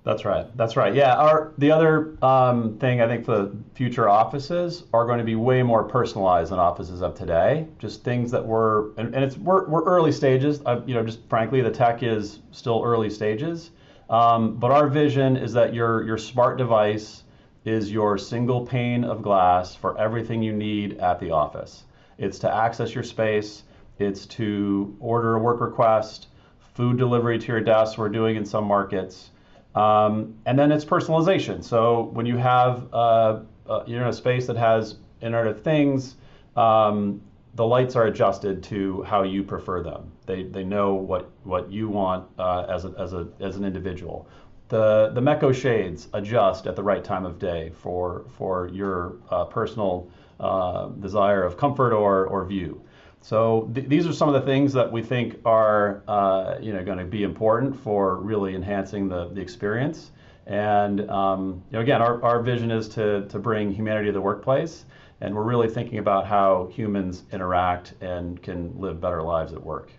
That's 0.03 0.25
right. 0.25 0.47
That's 0.57 0.75
right. 0.75 0.95
Yeah. 0.95 1.15
Our 1.15 1.53
the 1.59 1.71
other 1.71 2.17
um, 2.23 2.79
thing 2.79 3.01
I 3.01 3.07
think 3.07 3.23
for 3.23 3.37
the 3.37 3.57
future 3.75 4.09
offices 4.09 4.83
are 4.93 5.05
going 5.05 5.19
to 5.19 5.23
be 5.23 5.35
way 5.35 5.61
more 5.61 5.83
personalized 5.83 6.51
than 6.51 6.57
offices 6.57 7.03
of 7.03 7.13
today. 7.13 7.67
Just 7.77 8.03
things 8.03 8.31
that 8.31 8.43
were 8.43 8.93
and, 8.97 9.13
and 9.13 9.23
it's 9.23 9.37
we're, 9.37 9.67
we're 9.67 9.83
early 9.83 10.11
stages. 10.11 10.59
Uh, 10.65 10.81
you 10.87 10.95
know, 10.95 11.03
just 11.03 11.19
frankly, 11.29 11.61
the 11.61 11.69
tech 11.69 12.01
is 12.01 12.39
still 12.51 12.81
early 12.83 13.11
stages. 13.11 13.69
Um, 14.09 14.55
but 14.55 14.71
our 14.71 14.87
vision 14.87 15.37
is 15.37 15.53
that 15.53 15.75
your 15.75 16.03
your 16.03 16.17
smart 16.17 16.57
device 16.57 17.23
is 17.63 17.91
your 17.91 18.17
single 18.17 18.65
pane 18.65 19.03
of 19.03 19.21
glass 19.21 19.75
for 19.75 19.95
everything 19.99 20.41
you 20.41 20.51
need 20.51 20.97
at 20.97 21.19
the 21.19 21.29
office. 21.29 21.83
It's 22.17 22.39
to 22.39 22.51
access 22.51 22.95
your 22.95 23.03
space. 23.03 23.63
It's 23.99 24.25
to 24.27 24.97
order 24.99 25.35
a 25.35 25.39
work 25.39 25.61
request, 25.61 26.29
food 26.73 26.97
delivery 26.97 27.37
to 27.37 27.47
your 27.47 27.61
desk. 27.61 27.99
We're 27.99 28.09
doing 28.09 28.35
in 28.35 28.45
some 28.45 28.65
markets 28.65 29.29
um, 29.75 30.35
and 30.45 30.57
then 30.57 30.71
it's 30.71 30.85
personalization. 30.85 31.63
So 31.63 32.09
when 32.13 32.25
you 32.25 32.37
have 32.37 32.87
uh, 32.93 33.39
uh, 33.67 33.83
you're 33.87 34.01
in 34.01 34.07
a 34.07 34.13
space 34.13 34.47
that 34.47 34.57
has 34.57 34.97
Internet 35.21 35.47
of 35.47 35.61
Things, 35.61 36.15
um, 36.55 37.21
the 37.55 37.65
lights 37.65 37.95
are 37.95 38.05
adjusted 38.05 38.63
to 38.63 39.03
how 39.03 39.23
you 39.23 39.43
prefer 39.43 39.83
them. 39.83 40.11
They, 40.25 40.43
they 40.43 40.63
know 40.63 40.93
what, 40.93 41.29
what 41.43 41.71
you 41.71 41.89
want 41.89 42.27
uh, 42.39 42.65
as, 42.69 42.85
a, 42.85 42.93
as, 42.97 43.13
a, 43.13 43.27
as 43.39 43.57
an 43.57 43.65
individual. 43.65 44.27
The, 44.69 45.11
the 45.13 45.21
Mecho 45.21 45.53
shades 45.53 46.07
adjust 46.13 46.65
at 46.65 46.75
the 46.75 46.83
right 46.83 47.03
time 47.03 47.25
of 47.25 47.39
day 47.39 47.71
for, 47.73 48.25
for 48.37 48.69
your 48.69 49.17
uh, 49.29 49.45
personal 49.45 50.09
uh, 50.39 50.87
desire 50.87 51.43
of 51.43 51.57
comfort 51.57 51.93
or, 51.93 52.25
or 52.25 52.45
view. 52.45 52.81
So 53.21 53.69
th- 53.73 53.87
these 53.87 54.07
are 54.07 54.13
some 54.13 54.27
of 54.27 54.33
the 54.33 54.41
things 54.41 54.73
that 54.73 54.91
we 54.91 55.01
think 55.01 55.39
are 55.45 56.03
uh, 56.07 56.55
you 56.59 56.73
know 56.73 56.83
going 56.83 56.97
to 56.97 57.05
be 57.05 57.23
important 57.23 57.75
for 57.75 58.17
really 58.17 58.55
enhancing 58.55 59.07
the, 59.07 59.29
the 59.29 59.41
experience. 59.41 60.11
And 60.47 61.09
um, 61.09 61.63
you 61.69 61.77
know, 61.77 61.81
again, 61.81 62.01
our, 62.01 62.21
our 62.23 62.41
vision 62.41 62.71
is 62.71 62.89
to, 62.89 63.27
to 63.27 63.39
bring 63.39 63.71
humanity 63.71 64.07
to 64.07 64.11
the 64.11 64.21
workplace, 64.21 64.85
and 65.21 65.35
we're 65.35 65.43
really 65.43 65.69
thinking 65.69 65.99
about 65.99 66.25
how 66.25 66.69
humans 66.73 67.23
interact 67.31 67.93
and 68.01 68.41
can 68.41 68.77
live 68.79 68.99
better 68.99 69.21
lives 69.21 69.53
at 69.53 69.63
work. 69.63 69.91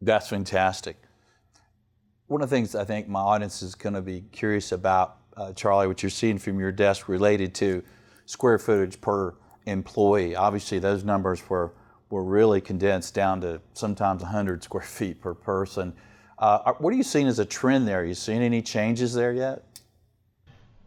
That's 0.00 0.28
fantastic. 0.28 0.96
One 2.28 2.40
of 2.40 2.48
the 2.48 2.56
things 2.56 2.76
I 2.76 2.84
think 2.84 3.08
my 3.08 3.20
audience 3.20 3.62
is 3.62 3.74
going 3.74 3.94
to 3.94 4.00
be 4.00 4.22
curious 4.30 4.70
about, 4.70 5.16
uh, 5.36 5.52
Charlie, 5.52 5.88
what 5.88 6.02
you're 6.02 6.10
seeing 6.10 6.38
from 6.38 6.60
your 6.60 6.70
desk 6.70 7.08
related 7.08 7.54
to 7.56 7.82
square 8.26 8.58
footage 8.58 9.00
per 9.00 9.34
employee. 9.66 10.36
Obviously, 10.36 10.78
those 10.78 11.02
numbers 11.02 11.46
were, 11.50 11.72
were 12.10 12.24
really 12.24 12.60
condensed 12.60 13.14
down 13.14 13.40
to 13.40 13.60
sometimes 13.72 14.22
100 14.22 14.62
square 14.62 14.82
feet 14.84 15.20
per 15.20 15.34
person. 15.34 15.94
Uh, 16.38 16.72
what 16.78 16.92
are 16.92 16.96
you 16.96 17.02
seeing 17.02 17.26
as 17.26 17.38
a 17.38 17.44
trend 17.44 17.86
there? 17.86 18.00
Are 18.00 18.04
you 18.04 18.14
seeing 18.14 18.42
any 18.42 18.62
changes 18.62 19.14
there 19.14 19.32
yet? 19.32 19.64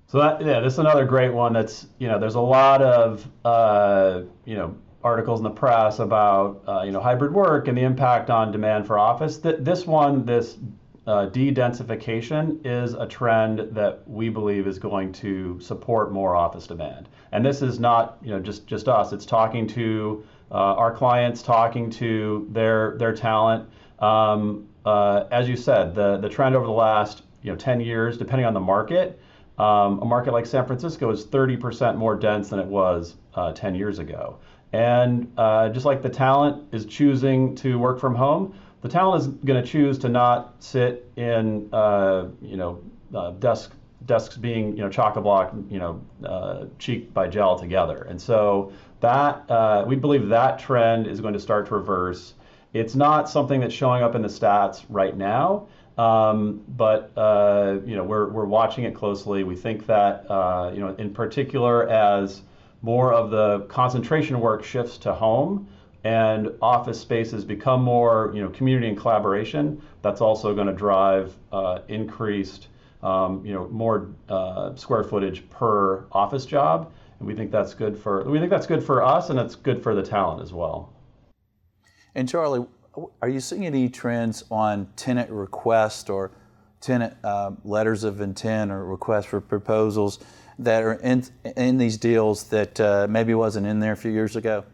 So 0.07 0.19
that, 0.19 0.41
yeah, 0.41 0.59
this 0.59 0.73
is 0.73 0.79
another 0.79 1.05
great 1.05 1.33
one. 1.33 1.53
That's 1.53 1.87
you 1.97 2.07
know, 2.07 2.19
there's 2.19 2.35
a 2.35 2.41
lot 2.41 2.81
of 2.83 3.27
uh, 3.43 4.21
you 4.45 4.55
know 4.55 4.75
articles 5.03 5.39
in 5.39 5.43
the 5.43 5.49
press 5.49 5.99
about 5.99 6.63
uh, 6.67 6.83
you 6.83 6.91
know 6.91 7.01
hybrid 7.01 7.33
work 7.33 7.67
and 7.67 7.77
the 7.77 7.81
impact 7.81 8.29
on 8.29 8.51
demand 8.51 8.85
for 8.85 8.99
office. 8.99 9.39
Th- 9.39 9.57
this 9.59 9.87
one, 9.87 10.25
this 10.25 10.57
uh, 11.05 11.25
de-densification 11.27 12.59
is 12.63 12.93
a 12.93 13.05
trend 13.05 13.59
that 13.71 14.07
we 14.07 14.29
believe 14.29 14.67
is 14.67 14.79
going 14.79 15.11
to 15.11 15.59
support 15.59 16.11
more 16.11 16.35
office 16.35 16.65
demand. 16.67 17.09
And 17.31 17.43
this 17.43 17.61
is 17.61 17.79
not 17.79 18.17
you 18.21 18.29
know 18.31 18.39
just 18.39 18.67
just 18.67 18.87
us. 18.87 19.13
It's 19.13 19.25
talking 19.25 19.67
to 19.69 20.23
our 20.51 20.93
clients, 20.95 21.41
talking 21.41 21.89
to 21.91 22.47
their 22.51 22.95
their 22.97 23.15
talent. 23.15 23.69
Um, 23.99 24.67
uh, 24.85 25.25
as 25.31 25.47
you 25.47 25.55
said, 25.55 25.95
the 25.95 26.17
the 26.17 26.29
trend 26.29 26.55
over 26.55 26.65
the 26.65 26.71
last 26.71 27.23
you 27.41 27.51
know 27.51 27.57
10 27.57 27.81
years, 27.81 28.17
depending 28.17 28.45
on 28.45 28.53
the 28.53 28.59
market, 28.59 29.19
um, 29.57 29.99
a 30.01 30.05
market 30.05 30.33
like 30.33 30.45
San 30.45 30.65
Francisco 30.65 31.11
is 31.11 31.25
30% 31.25 31.95
more 31.95 32.15
dense 32.15 32.49
than 32.49 32.59
it 32.59 32.65
was 32.65 33.15
uh, 33.35 33.53
10 33.53 33.75
years 33.75 33.99
ago. 33.99 34.39
And 34.71 35.31
uh, 35.37 35.69
just 35.69 35.85
like 35.85 36.01
the 36.01 36.09
talent 36.09 36.63
is 36.73 36.85
choosing 36.85 37.53
to 37.57 37.77
work 37.77 37.99
from 37.99 38.15
home, 38.15 38.55
the 38.81 38.89
talent 38.89 39.21
is 39.21 39.27
going 39.27 39.61
to 39.61 39.67
choose 39.67 39.99
to 39.99 40.09
not 40.09 40.55
sit 40.59 41.09
in, 41.15 41.69
uh, 41.71 42.27
you 42.41 42.57
know, 42.57 42.81
uh, 43.13 43.31
desk 43.31 43.73
desks 44.05 44.35
being, 44.35 44.75
you 44.75 44.83
know, 44.83 44.89
chock 44.89 45.15
a 45.15 45.21
block, 45.21 45.53
you 45.69 45.79
know, 45.79 46.01
uh, 46.25 46.65
cheek 46.77 47.13
by 47.13 47.25
jowl 47.25 47.57
together. 47.57 48.05
And 48.09 48.21
so 48.21 48.73
that 49.03 49.43
uh, 49.51 49.83
we 49.85 49.97
believe 49.97 50.29
that 50.29 50.59
trend 50.59 51.07
is 51.07 51.19
going 51.19 51.33
to 51.33 51.39
start 51.39 51.67
to 51.67 51.75
reverse. 51.75 52.33
It's 52.71 52.95
not 52.95 53.29
something 53.29 53.59
that's 53.59 53.73
showing 53.73 54.01
up 54.01 54.15
in 54.15 54.21
the 54.21 54.29
stats 54.29 54.85
right 54.89 55.15
now. 55.15 55.67
Um, 55.97 56.63
but 56.69 57.11
uh, 57.15 57.79
you 57.85 57.95
know 57.95 58.03
we're, 58.03 58.29
we're 58.29 58.45
watching 58.45 58.85
it 58.85 58.95
closely. 58.95 59.43
We 59.43 59.55
think 59.55 59.85
that 59.87 60.25
uh, 60.31 60.71
you 60.73 60.79
know 60.79 60.95
in 60.95 61.13
particular 61.13 61.87
as 61.87 62.41
more 62.81 63.13
of 63.13 63.29
the 63.29 63.61
concentration 63.67 64.39
work 64.39 64.63
shifts 64.63 64.97
to 64.99 65.13
home 65.13 65.67
and 66.03 66.49
office 66.61 66.99
spaces 66.99 67.45
become 67.45 67.83
more 67.83 68.31
you 68.33 68.41
know 68.41 68.49
community 68.49 68.87
and 68.87 68.97
collaboration. 68.97 69.81
That's 70.01 70.21
also 70.21 70.55
going 70.55 70.67
to 70.67 70.73
drive 70.73 71.33
uh, 71.51 71.79
increased 71.89 72.69
um, 73.03 73.45
you 73.45 73.53
know 73.53 73.67
more 73.67 74.07
uh, 74.29 74.75
square 74.75 75.03
footage 75.03 75.47
per 75.49 76.05
office 76.11 76.45
job, 76.45 76.91
and 77.23 77.27
we 77.29 77.35
think 77.35 77.51
that's 77.51 77.73
good 77.73 77.97
for 77.97 78.29
we 78.29 78.37
think 78.37 78.49
that's 78.49 78.67
good 78.67 78.83
for 78.83 79.01
us 79.01 79.29
and 79.29 79.39
it's 79.39 79.55
good 79.55 79.81
for 79.81 79.95
the 79.95 80.03
talent 80.03 80.41
as 80.41 80.51
well. 80.51 80.93
And 82.15 82.27
Charlie, 82.27 82.65
are 83.21 83.29
you 83.29 83.39
seeing 83.39 83.65
any 83.65 83.89
trends 83.89 84.43
on 84.51 84.89
tenant 84.97 85.31
request 85.31 86.09
or 86.09 86.31
tenant 86.81 87.15
uh, 87.23 87.51
letters 87.63 88.03
of 88.03 88.19
intent 88.19 88.71
or 88.71 88.85
requests 88.85 89.25
for 89.25 89.39
proposals 89.39 90.19
that 90.59 90.83
are 90.83 90.95
in, 90.95 91.23
in 91.55 91.77
these 91.77 91.97
deals 91.97 92.43
that 92.49 92.79
uh, 92.79 93.07
maybe 93.09 93.33
wasn't 93.33 93.65
in 93.65 93.79
there 93.79 93.93
a 93.93 93.97
few 93.97 94.11
years 94.11 94.35
ago? 94.35 94.65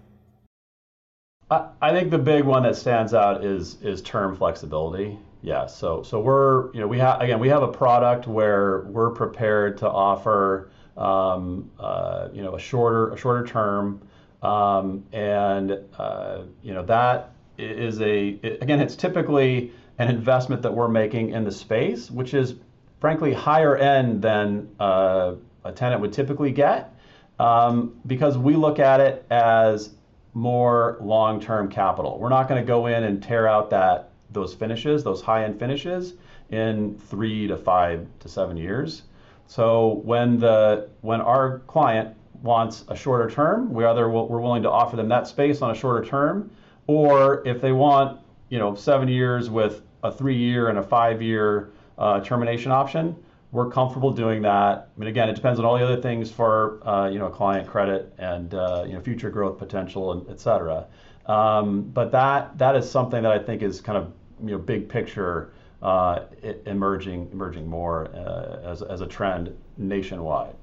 I, 1.52 1.92
think 1.92 2.12
the 2.12 2.18
big 2.18 2.44
one 2.44 2.64
that 2.64 2.76
stands 2.76 3.14
out 3.14 3.44
is 3.44 3.82
is 3.82 4.02
term 4.02 4.36
flexibility. 4.36 5.18
Yeah, 5.42 5.66
so 5.66 6.04
so 6.04 6.20
we're 6.20 6.72
you 6.74 6.80
know 6.80 6.88
we 6.88 7.00
have 7.00 7.22
again 7.22 7.40
we 7.40 7.48
have 7.50 7.64
a 7.64 7.72
product 7.72 8.28
where 8.28 8.82
we're 8.82 9.12
prepared 9.12 9.78
to 9.80 9.90
offer 9.90 10.70
um, 11.00 11.72
uh, 11.80 12.28
you 12.34 12.44
know 12.44 12.56
a 12.56 12.60
shorter 12.60 13.12
a 13.12 13.18
shorter 13.18 13.46
term. 13.46 14.02
Um, 14.42 15.04
and 15.12 15.78
uh, 15.98 16.44
you 16.62 16.74
know 16.74 16.84
that 16.86 17.32
is 17.58 18.00
a 18.02 18.40
again 18.62 18.80
it's 18.80 18.96
typically 18.96 19.74
an 19.98 20.08
investment 20.08 20.62
that 20.62 20.74
we're 20.74 20.88
making 20.88 21.32
in 21.32 21.44
the 21.44 21.52
space 21.52 22.10
which 22.10 22.34
is 22.34 22.56
frankly 23.02 23.34
higher 23.34 23.76
end 23.76 24.22
than 24.22 24.70
uh, 24.80 25.34
a 25.66 25.72
tenant 25.74 26.00
would 26.00 26.14
typically 26.14 26.52
get 26.52 26.96
um, 27.38 28.00
because 28.08 28.38
we 28.38 28.56
look 28.56 28.80
at 28.80 29.02
it 29.02 29.26
as 29.30 29.92
more 30.34 30.98
long-term 31.02 31.70
capital. 31.70 32.18
We're 32.20 32.30
not 32.30 32.48
going 32.48 32.62
to 32.62 32.68
go 32.68 32.86
in 32.86 33.04
and 33.04 33.22
tear 33.22 33.48
out 33.48 33.70
that 33.72 34.12
those 34.32 34.54
finishes 34.54 35.04
those 35.04 35.22
high-end 35.22 35.60
finishes 35.60 36.14
in 36.50 36.98
three 36.98 37.48
to 37.48 37.58
five 37.58 38.08
to 38.20 38.30
seven 38.30 38.56
years 38.56 39.04
so 39.50 40.02
when 40.06 40.40
the 40.40 40.88
when 41.02 41.20
our 41.20 41.60
client 41.68 42.16
wants 42.42 42.86
a 42.88 42.96
shorter 42.96 43.30
term 43.30 43.74
we 43.74 43.84
either 43.84 44.10
we're 44.10 44.40
willing 44.40 44.64
to 44.64 44.72
offer 44.72 44.96
them 44.96 45.10
that 45.10 45.28
space 45.28 45.62
on 45.62 45.72
a 45.72 45.76
shorter 45.76 46.08
term 46.08 46.50
or 46.90 47.48
if 47.48 47.62
they 47.62 47.72
want, 47.72 48.20
you 48.50 48.58
know, 48.58 48.74
seven 48.74 49.08
years 49.08 49.48
with 49.48 49.84
a 50.02 50.12
three-year 50.12 50.70
and 50.70 50.80
a 50.80 50.82
five-year 50.82 51.70
uh, 52.00 52.20
termination 52.22 52.72
option, 52.72 53.16
we're 53.52 53.70
comfortable 53.70 54.10
doing 54.10 54.42
that. 54.42 54.90
I 54.96 55.00
mean, 55.00 55.08
again, 55.08 55.30
it 55.30 55.36
depends 55.36 55.60
on 55.60 55.66
all 55.66 55.78
the 55.78 55.84
other 55.84 56.02
things 56.02 56.32
for 56.32 56.80
uh, 56.88 57.08
you 57.08 57.20
know 57.20 57.30
client 57.30 57.68
credit 57.68 58.12
and 58.18 58.56
uh, 58.56 58.86
you 58.88 58.94
know 58.94 59.02
future 59.02 59.30
growth 59.30 59.60
potential 59.60 60.14
and 60.14 60.28
et 60.32 60.40
cetera. 60.40 60.88
Um, 61.28 61.84
but 61.84 62.12
that 62.12 62.58
that 62.58 62.76
is 62.76 62.90
something 62.90 63.22
that 63.22 63.32
I 63.32 63.38
think 63.38 63.62
is 63.62 63.82
kind 63.82 63.98
of 64.00 64.12
you 64.44 64.54
know 64.54 64.58
big 64.58 64.90
picture 64.90 65.54
uh, 65.82 66.26
emerging 66.66 67.30
emerging 67.32 67.68
more 67.68 68.10
uh, 68.16 68.70
as 68.70 68.82
as 68.82 69.02
a 69.02 69.08
trend 69.08 69.56
nationwide. 69.78 70.56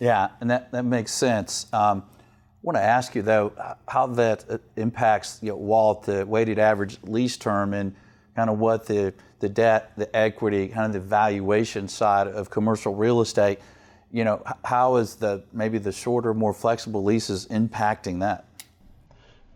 Yeah, 0.00 0.28
and 0.40 0.50
that 0.50 0.72
that 0.72 0.84
makes 0.84 1.12
sense. 1.12 1.66
Um, 1.72 2.04
I 2.08 2.60
want 2.62 2.76
to 2.76 2.82
ask 2.82 3.14
you 3.14 3.22
though 3.22 3.52
how 3.86 4.06
that 4.06 4.44
uh, 4.48 4.58
impacts 4.76 5.38
you 5.42 5.50
know, 5.50 5.56
WALT, 5.56 6.04
the 6.04 6.24
weighted 6.26 6.58
average 6.58 6.98
lease 7.02 7.36
term, 7.36 7.74
and 7.74 7.94
kind 8.34 8.50
of 8.50 8.58
what 8.58 8.86
the 8.86 9.12
the 9.40 9.48
debt, 9.48 9.92
the 9.96 10.14
equity, 10.16 10.68
kind 10.68 10.86
of 10.86 10.92
the 10.92 11.00
valuation 11.08 11.86
side 11.86 12.26
of 12.26 12.50
commercial 12.50 12.94
real 12.94 13.20
estate. 13.20 13.60
You 14.10 14.24
know, 14.24 14.42
how 14.64 14.96
is 14.96 15.16
the 15.16 15.44
maybe 15.52 15.78
the 15.78 15.92
shorter, 15.92 16.32
more 16.32 16.54
flexible 16.54 17.04
leases 17.04 17.46
impacting 17.48 18.20
that? 18.20 18.46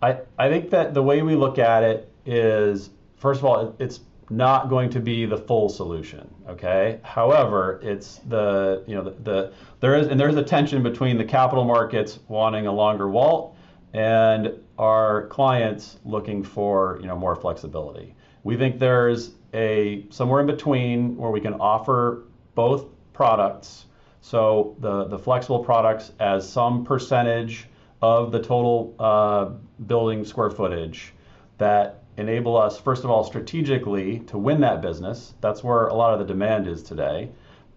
I 0.02 0.18
I 0.38 0.48
think 0.50 0.70
that 0.70 0.94
the 0.94 1.02
way 1.02 1.22
we 1.22 1.34
look 1.34 1.58
at 1.58 1.82
it 1.82 2.12
is 2.26 2.90
first 3.16 3.40
of 3.40 3.46
all 3.46 3.74
it's 3.78 4.00
not 4.36 4.70
going 4.70 4.88
to 4.90 5.00
be 5.00 5.26
the 5.26 5.36
full 5.36 5.68
solution. 5.68 6.32
Okay. 6.48 6.98
However, 7.02 7.78
it's 7.82 8.16
the 8.28 8.82
you 8.86 8.94
know 8.94 9.04
the, 9.04 9.10
the 9.10 9.52
there 9.80 9.94
is 9.94 10.08
and 10.08 10.18
there's 10.18 10.36
a 10.36 10.42
tension 10.42 10.82
between 10.82 11.18
the 11.18 11.24
capital 11.24 11.64
markets 11.64 12.18
wanting 12.28 12.66
a 12.66 12.72
longer 12.72 13.08
WALT 13.08 13.56
and 13.92 14.52
our 14.78 15.26
clients 15.26 15.98
looking 16.04 16.42
for 16.42 16.98
you 17.00 17.06
know 17.06 17.16
more 17.16 17.36
flexibility. 17.36 18.14
We 18.42 18.56
think 18.56 18.78
there's 18.78 19.32
a 19.52 20.06
somewhere 20.10 20.40
in 20.40 20.46
between 20.46 21.16
where 21.16 21.30
we 21.30 21.40
can 21.40 21.54
offer 21.54 22.24
both 22.54 22.86
products. 23.12 23.84
So 24.22 24.76
the 24.80 25.04
the 25.04 25.18
flexible 25.18 25.62
products 25.62 26.12
as 26.20 26.48
some 26.48 26.84
percentage 26.84 27.68
of 28.00 28.32
the 28.32 28.40
total 28.40 28.94
uh, 28.98 29.50
building 29.86 30.24
square 30.24 30.50
footage 30.50 31.12
that 31.58 32.01
enable 32.16 32.56
us, 32.56 32.78
first 32.78 33.04
of 33.04 33.10
all, 33.10 33.24
strategically 33.24 34.20
to 34.20 34.38
win 34.38 34.60
that 34.60 34.82
business. 34.82 35.34
That's 35.40 35.64
where 35.64 35.86
a 35.86 35.94
lot 35.94 36.12
of 36.12 36.18
the 36.18 36.26
demand 36.26 36.66
is 36.66 36.82
today. 36.82 37.30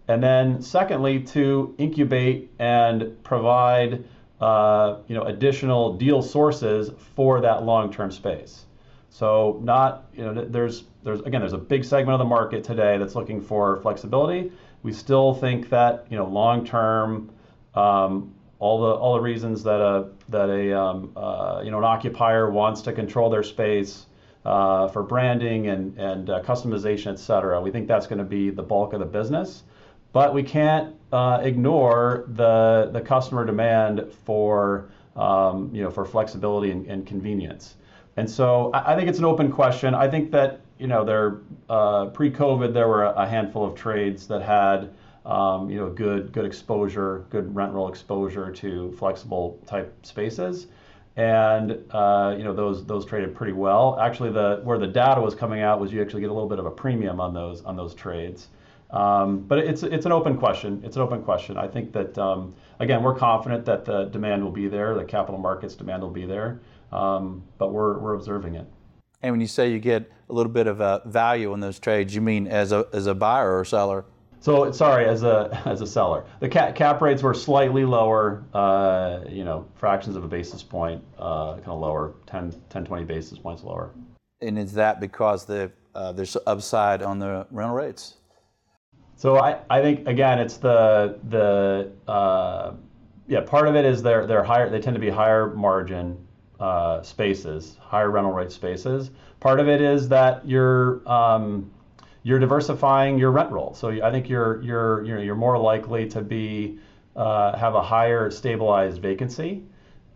And 0.08 0.22
then, 0.22 0.60
secondly, 0.62 1.20
to 1.20 1.74
incubate 1.78 2.50
and 2.58 3.22
provide 3.24 4.04
uh, 4.40 4.98
you 5.08 5.14
know, 5.14 5.22
additional 5.22 5.96
deal 5.96 6.22
sources 6.22 6.90
for 7.14 7.40
that 7.40 7.64
long-term 7.64 8.10
space. 8.10 8.66
So, 9.08 9.58
not 9.62 10.08
you 10.14 10.24
know, 10.24 10.44
there's 10.44 10.84
there's 11.02 11.20
again 11.20 11.40
there's 11.40 11.54
a 11.54 11.58
big 11.58 11.84
segment 11.84 12.14
of 12.14 12.18
the 12.18 12.26
market 12.26 12.62
today 12.62 12.98
that's 12.98 13.14
looking 13.14 13.40
for 13.40 13.80
flexibility. 13.80 14.52
We 14.82 14.92
still 14.92 15.32
think 15.32 15.70
that 15.70 16.06
you 16.10 16.18
know 16.18 16.26
long-term, 16.26 17.30
um, 17.74 18.34
all 18.58 18.82
the 18.82 18.92
all 18.92 19.14
the 19.14 19.22
reasons 19.22 19.62
that 19.62 19.80
a 19.80 20.10
that 20.28 20.50
a 20.50 20.78
um, 20.78 21.12
uh, 21.16 21.62
you 21.64 21.70
know 21.70 21.78
an 21.78 21.84
occupier 21.84 22.50
wants 22.50 22.82
to 22.82 22.92
control 22.92 23.30
their 23.30 23.42
space 23.42 24.04
uh, 24.46 24.86
for 24.88 25.02
branding 25.02 25.66
and, 25.66 25.98
and 25.98 26.30
uh, 26.30 26.40
customization, 26.42 27.12
et 27.12 27.18
cetera. 27.18 27.60
We 27.60 27.72
think 27.72 27.88
that's 27.88 28.06
going 28.06 28.20
to 28.20 28.24
be 28.24 28.50
the 28.50 28.62
bulk 28.62 28.92
of 28.92 29.00
the 29.00 29.06
business. 29.06 29.64
But 30.12 30.32
we 30.32 30.42
can't 30.42 30.94
uh, 31.12 31.40
ignore 31.42 32.24
the, 32.28 32.90
the 32.92 33.00
customer 33.00 33.44
demand 33.44 34.12
for, 34.24 34.88
um, 35.16 35.70
you 35.74 35.82
know, 35.82 35.90
for 35.90 36.04
flexibility 36.04 36.70
and, 36.70 36.86
and, 36.86 37.06
convenience. 37.06 37.74
And 38.16 38.30
so 38.30 38.70
I, 38.72 38.94
think 38.96 39.08
it's 39.08 39.18
an 39.18 39.24
open 39.24 39.50
question. 39.50 39.94
I 39.94 40.08
think 40.08 40.30
that, 40.30 40.60
you 40.78 40.86
know, 40.86 41.04
there, 41.04 41.40
uh, 41.68 42.06
pre-COVID, 42.06 42.72
there 42.72 42.88
were 42.88 43.04
a 43.04 43.26
handful 43.26 43.64
of 43.66 43.74
trades 43.74 44.28
that 44.28 44.42
had 44.42 44.90
um, 45.26 45.68
you 45.68 45.76
know, 45.76 45.90
good 45.90 46.32
good 46.32 46.44
exposure, 46.44 47.26
good 47.30 47.52
rent 47.52 47.72
roll 47.72 47.88
exposure 47.88 48.52
to 48.52 48.92
flexible 48.92 49.60
type 49.66 49.92
spaces, 50.06 50.68
and 51.16 51.82
uh, 51.90 52.34
you 52.36 52.44
know 52.44 52.54
those 52.54 52.84
those 52.84 53.06
traded 53.06 53.34
pretty 53.34 53.52
well. 53.52 53.98
Actually, 54.00 54.30
the 54.30 54.60
where 54.64 54.78
the 54.78 54.86
data 54.86 55.20
was 55.20 55.34
coming 55.34 55.62
out 55.62 55.80
was 55.80 55.92
you 55.92 56.02
actually 56.02 56.20
get 56.20 56.30
a 56.30 56.32
little 56.32 56.48
bit 56.48 56.58
of 56.58 56.66
a 56.66 56.70
premium 56.70 57.20
on 57.20 57.32
those 57.32 57.62
on 57.64 57.76
those 57.76 57.94
trades. 57.94 58.48
Um, 58.90 59.40
but 59.40 59.58
it's 59.58 59.82
it's 59.82 60.06
an 60.06 60.12
open 60.12 60.36
question. 60.36 60.80
It's 60.84 60.96
an 60.96 61.02
open 61.02 61.22
question. 61.22 61.56
I 61.56 61.66
think 61.66 61.92
that 61.92 62.16
um, 62.18 62.54
again 62.78 63.02
we're 63.02 63.16
confident 63.16 63.64
that 63.64 63.84
the 63.84 64.04
demand 64.04 64.44
will 64.44 64.52
be 64.52 64.68
there, 64.68 64.94
the 64.94 65.04
capital 65.04 65.40
markets 65.40 65.74
demand 65.74 66.02
will 66.02 66.10
be 66.10 66.26
there, 66.26 66.60
um, 66.92 67.42
but 67.58 67.72
we're 67.72 67.98
we're 67.98 68.14
observing 68.14 68.54
it. 68.54 68.66
And 69.22 69.32
when 69.32 69.40
you 69.40 69.48
say 69.48 69.72
you 69.72 69.80
get 69.80 70.10
a 70.28 70.32
little 70.32 70.52
bit 70.52 70.66
of 70.66 70.80
a 70.80 71.02
value 71.06 71.52
in 71.54 71.60
those 71.60 71.78
trades, 71.78 72.14
you 72.14 72.20
mean 72.20 72.46
as 72.46 72.72
a 72.72 72.86
as 72.92 73.06
a 73.06 73.14
buyer 73.14 73.58
or 73.58 73.64
seller? 73.64 74.04
So 74.46 74.70
sorry, 74.70 75.06
as 75.06 75.24
a 75.24 75.60
as 75.66 75.80
a 75.80 75.86
seller, 75.88 76.24
the 76.38 76.48
cap, 76.48 76.76
cap 76.76 77.00
rates 77.00 77.20
were 77.20 77.34
slightly 77.34 77.84
lower, 77.84 78.44
uh, 78.54 79.22
you 79.28 79.42
know, 79.42 79.66
fractions 79.74 80.14
of 80.14 80.22
a 80.22 80.28
basis 80.28 80.62
point, 80.62 81.02
uh, 81.18 81.54
kind 81.54 81.66
of 81.66 81.80
lower, 81.80 82.14
10, 82.28 82.54
10, 82.70 82.84
20 82.84 83.04
basis 83.06 83.40
points 83.40 83.64
lower. 83.64 83.90
And 84.40 84.56
is 84.56 84.72
that 84.74 85.00
because 85.00 85.46
the 85.46 85.72
uh, 85.96 86.12
there's 86.12 86.36
upside 86.46 87.02
on 87.02 87.18
the 87.18 87.44
rental 87.50 87.74
rates? 87.74 88.18
So 89.16 89.36
I, 89.36 89.58
I 89.68 89.82
think 89.82 90.06
again 90.06 90.38
it's 90.38 90.58
the 90.58 91.18
the 91.28 91.90
uh, 92.06 92.74
yeah 93.26 93.40
part 93.40 93.66
of 93.66 93.74
it 93.74 93.84
is 93.84 94.00
they're 94.00 94.28
they're 94.28 94.44
higher 94.44 94.70
they 94.70 94.78
tend 94.78 94.94
to 94.94 95.00
be 95.00 95.10
higher 95.10 95.52
margin 95.56 96.24
uh, 96.60 97.02
spaces, 97.02 97.78
higher 97.80 98.12
rental 98.12 98.32
rate 98.32 98.52
spaces. 98.52 99.10
Part 99.40 99.58
of 99.58 99.68
it 99.68 99.80
is 99.80 100.08
that 100.10 100.46
you're 100.46 101.02
um, 101.10 101.68
you're 102.26 102.40
diversifying 102.40 103.16
your 103.16 103.30
rent 103.30 103.52
roll. 103.52 103.72
So 103.74 104.02
I 104.02 104.10
think 104.10 104.28
you're 104.28 104.60
you're 104.60 105.04
you 105.04 105.14
know, 105.14 105.20
you're 105.22 105.36
more 105.36 105.56
likely 105.56 106.08
to 106.08 106.20
be 106.20 106.76
uh, 107.14 107.56
have 107.56 107.76
a 107.76 107.82
higher 107.82 108.32
stabilized 108.32 109.00
vacancy. 109.00 109.62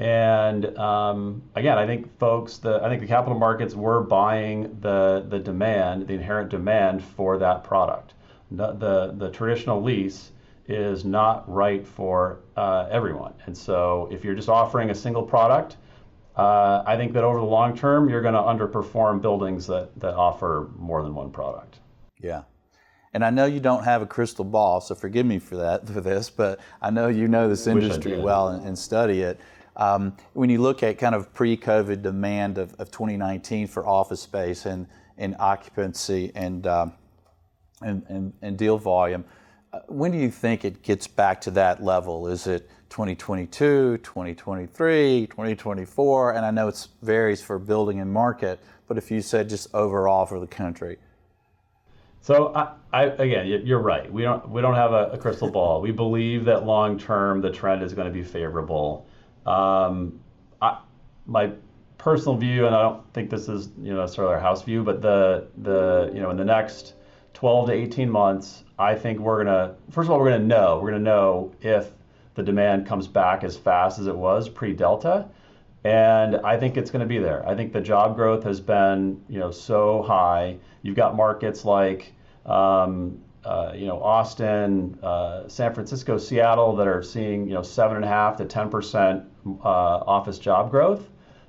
And 0.00 0.76
um, 0.76 1.40
again, 1.55 1.79
I 1.79 1.87
think 1.87 2.19
folks, 2.19 2.59
the 2.59 2.81
I 2.83 2.88
think 2.88 3.00
the 3.00 3.07
capital 3.07 3.38
markets 3.38 3.76
were 3.76 4.02
buying 4.02 4.76
the 4.81 5.25
the 5.29 5.38
demand, 5.38 6.09
the 6.09 6.14
inherent 6.14 6.50
demand 6.50 7.00
for 7.00 7.38
that 7.38 7.62
product. 7.62 8.14
The 8.50 8.73
the, 8.73 9.14
the 9.17 9.31
traditional 9.31 9.81
lease 9.81 10.33
is 10.67 11.05
not 11.05 11.49
right 11.49 11.87
for 11.87 12.40
uh, 12.57 12.88
everyone. 12.90 13.35
And 13.47 13.57
so 13.57 14.09
if 14.11 14.25
you're 14.25 14.35
just 14.35 14.49
offering 14.49 14.90
a 14.90 14.97
single 14.97 15.23
product, 15.23 15.76
uh, 16.35 16.83
I 16.85 16.97
think 16.97 17.12
that 17.12 17.23
over 17.23 17.38
the 17.38 17.45
long 17.45 17.76
term, 17.76 18.09
you're 18.09 18.23
going 18.23 18.35
to 18.35 18.40
underperform 18.40 19.23
buildings 19.23 19.69
that, 19.69 19.90
that 20.00 20.14
offer 20.14 20.71
more 20.76 21.02
than 21.05 21.14
one 21.14 21.31
product. 21.31 21.79
Yeah. 22.21 22.43
And 23.12 23.25
I 23.25 23.31
know 23.31 23.47
you 23.47 23.61
don't 23.61 23.85
have 23.85 24.03
a 24.03 24.07
crystal 24.07 24.45
ball, 24.45 24.81
so 24.81 24.95
forgive 24.95 25.27
me 25.27 25.39
for 25.39 25.57
that 25.57 25.89
for 25.93 26.00
this, 26.00 26.31
but 26.31 26.61
I 26.81 26.91
know 26.91 27.09
you 27.09 27.29
know 27.29 27.49
this 27.49 27.67
industry 27.67 28.19
well 28.19 28.49
and, 28.49 28.67
and, 28.67 28.79
study 28.79 29.23
it. 29.23 29.41
Um, 29.77 30.17
when 30.35 30.50
you 30.50 30.61
look 30.61 30.83
at 30.83 30.99
kind 30.99 31.15
of 31.15 31.33
pre-COVID 31.33 32.03
demand 32.03 32.59
of, 32.59 32.75
of 32.75 32.91
2019 32.91 33.67
for 33.67 33.87
office 33.87 34.21
space 34.21 34.67
and, 34.67 34.87
and 35.17 35.37
occupancy 35.39 36.33
and, 36.35 36.67
um, 36.67 36.93
and, 37.81 38.05
and, 38.09 38.33
and, 38.43 38.59
deal 38.59 38.79
volume, 38.79 39.25
uh, 39.73 39.81
when 39.87 40.12
do 40.12 40.19
you 40.19 40.31
think 40.31 40.65
it 40.65 40.83
gets 40.83 41.07
back 41.07 41.41
to 41.43 41.50
that 41.53 41.83
level? 41.83 42.29
Is 42.29 42.47
it 42.47 42.69
2022, 42.91 43.99
2023, 43.99 45.27
2024? 45.29 46.35
And 46.35 46.45
I 46.45 46.50
know 46.50 46.69
it 46.69 46.87
varies 47.03 47.41
for 47.41 47.59
building 47.59 48.00
and 48.00 48.12
market, 48.12 48.61
but 48.87 48.99
if 48.99 49.11
you 49.11 49.23
said 49.23 49.49
just 49.49 49.73
overall 49.73 50.27
for 50.27 50.41
the 50.41 50.47
country. 50.47 50.99
So 52.23 52.55
I, 52.55 52.75
I, 52.93 53.05
again, 53.05 53.47
you're 53.65 53.81
right. 53.81 54.12
We 54.12 54.23
don't 54.23 54.49
we 54.50 54.61
don't 54.61 54.75
have 54.75 54.93
a, 54.93 55.11
a 55.12 55.19
crystal 55.19 55.50
ball. 55.50 55.81
We 55.81 55.91
believe 55.91 56.45
that 56.45 56.67
long 56.67 56.99
term 56.99 57.41
the 57.41 57.50
trend 57.50 57.83
is 57.83 57.95
going 57.95 58.07
to 58.07 58.12
be 58.12 58.23
favorable. 58.23 59.07
Um, 59.47 60.21
I, 60.61 60.81
my 61.27 61.53
personal 61.97 62.37
view, 62.37 62.67
and 62.67 62.75
I 62.75 62.83
don't 62.83 63.12
think 63.15 63.31
this 63.31 63.49
is 63.49 63.71
you 63.81 63.93
know 63.95 64.00
necessarily 64.00 64.35
our 64.35 64.41
house 64.41 64.62
view, 64.62 64.83
but 64.83 65.00
the 65.00 65.49
the 65.59 66.11
you 66.15 66.21
know 66.21 66.31
in 66.31 66.37
the 66.37 66.45
next 66.45 66.95
12 67.35 67.69
to 67.69 67.73
18 67.73 68.11
months, 68.11 68.65
I 68.78 68.95
think 68.95 69.19
we're 69.19 69.43
gonna 69.43 69.76
first 69.91 70.06
of 70.06 70.11
all 70.11 70.19
we're 70.19 70.30
gonna 70.30 70.45
know 70.45 70.78
we're 70.83 70.91
gonna 70.91 71.02
know 71.02 71.52
if 71.63 71.91
the 72.35 72.43
demand 72.43 72.87
comes 72.87 73.09
back 73.09 73.45
as 73.45 73.56
fast 73.56 73.99
as 73.99 74.06
it 74.06 74.17
was 74.17 74.49
pre 74.49 74.75
Delta. 74.75 75.28
And 75.85 76.37
I 76.37 76.59
think 76.59 76.76
it's 76.76 76.91
going 76.91 77.00
to 77.00 77.06
be 77.06 77.19
there. 77.19 77.47
I 77.49 77.54
think 77.54 77.73
the 77.73 77.80
job 77.80 78.15
growth 78.15 78.45
has 78.45 78.61
been, 78.61 79.19
you 79.28 79.39
know, 79.39 79.50
so 79.50 80.02
high. 80.02 80.59
You've 80.82 80.97
got 80.97 81.16
markets 81.16 81.64
like, 81.64 82.12
um, 82.47 83.21
uh, 83.45 83.73
you 83.75 83.86
know, 83.86 84.02
Austin, 84.02 84.99
uh, 85.02 85.49
San 85.49 85.73
Francisco, 85.75 86.19
Seattle 86.19 86.76
that 86.76 86.86
are 86.86 87.02
seeing, 87.02 87.47
you 87.47 87.54
know, 87.54 87.62
seven 87.62 87.97
and 87.97 88.04
a 88.04 88.08
half 88.08 88.36
to 88.38 88.45
ten 88.45 88.71
percent 88.71 89.25
uh, 89.47 89.69
office 89.69 90.38
job 90.38 90.71
growth. 90.71 91.08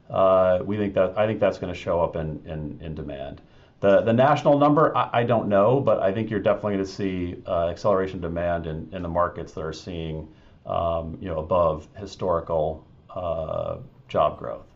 Uh, 0.10 0.60
we 0.66 0.78
think 0.78 0.94
that 0.94 1.18
I 1.18 1.26
think 1.26 1.40
that's 1.40 1.58
going 1.58 1.74
to 1.74 1.80
show 1.80 2.02
up 2.02 2.16
in, 2.16 2.42
in, 2.46 2.80
in 2.82 2.96
demand. 2.96 3.42
The, 3.80 4.02
the 4.02 4.14
national 4.14 4.60
number, 4.60 4.96
I, 4.96 5.10
I, 5.14 5.24
don't 5.24 5.48
know, 5.48 5.80
but 5.80 6.02
I 6.02 6.12
think 6.14 6.30
you're 6.30 6.40
definitely 6.40 6.74
going 6.74 6.86
to 6.86 6.92
see 6.92 7.36
uh, 7.48 7.70
acceleration 7.70 8.22
demand 8.22 8.68
in, 8.68 8.88
in 8.92 9.02
the 9.02 9.10
markets 9.10 9.54
that 9.54 9.62
are 9.62 9.74
seeing, 9.74 10.28
um, 10.68 11.18
you 11.20 11.30
know, 11.30 11.40
above 11.40 11.88
historical 11.98 12.86
uh, 13.10 13.78
job 14.08 14.38
growth. 14.38 14.68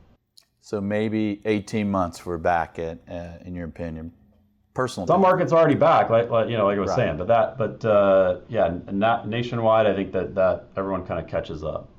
So 0.61 0.81
maybe 0.81 1.41
18 1.45 1.91
months 1.91 2.25
we're 2.25 2.39
back 2.39 2.79
at, 2.79 2.99
uh, 3.07 3.37
in 3.45 3.53
your 3.53 3.67
opinion. 3.67 4.11
Personal. 4.75 5.07
Some 5.07 5.21
markets 5.21 5.53
are 5.53 5.59
already 5.59 5.75
back, 5.75 6.09
like, 6.09 6.29
like 6.29 6.49
you 6.49 6.57
know, 6.57 6.65
like 6.65 6.77
I 6.77 6.81
was 6.81 6.89
right. 6.89 6.97
saying, 6.97 7.17
but 7.17 7.27
that, 7.27 7.57
but 7.57 7.83
uh, 7.85 8.41
yeah, 8.49 8.73
not 8.91 9.25
nationwide. 9.27 9.87
I 9.87 9.95
think 9.95 10.11
that 10.11 10.35
that 10.35 10.65
everyone 10.75 11.05
kind 11.05 11.17
of 11.17 11.27
catches 11.27 11.63
up. 11.63 11.89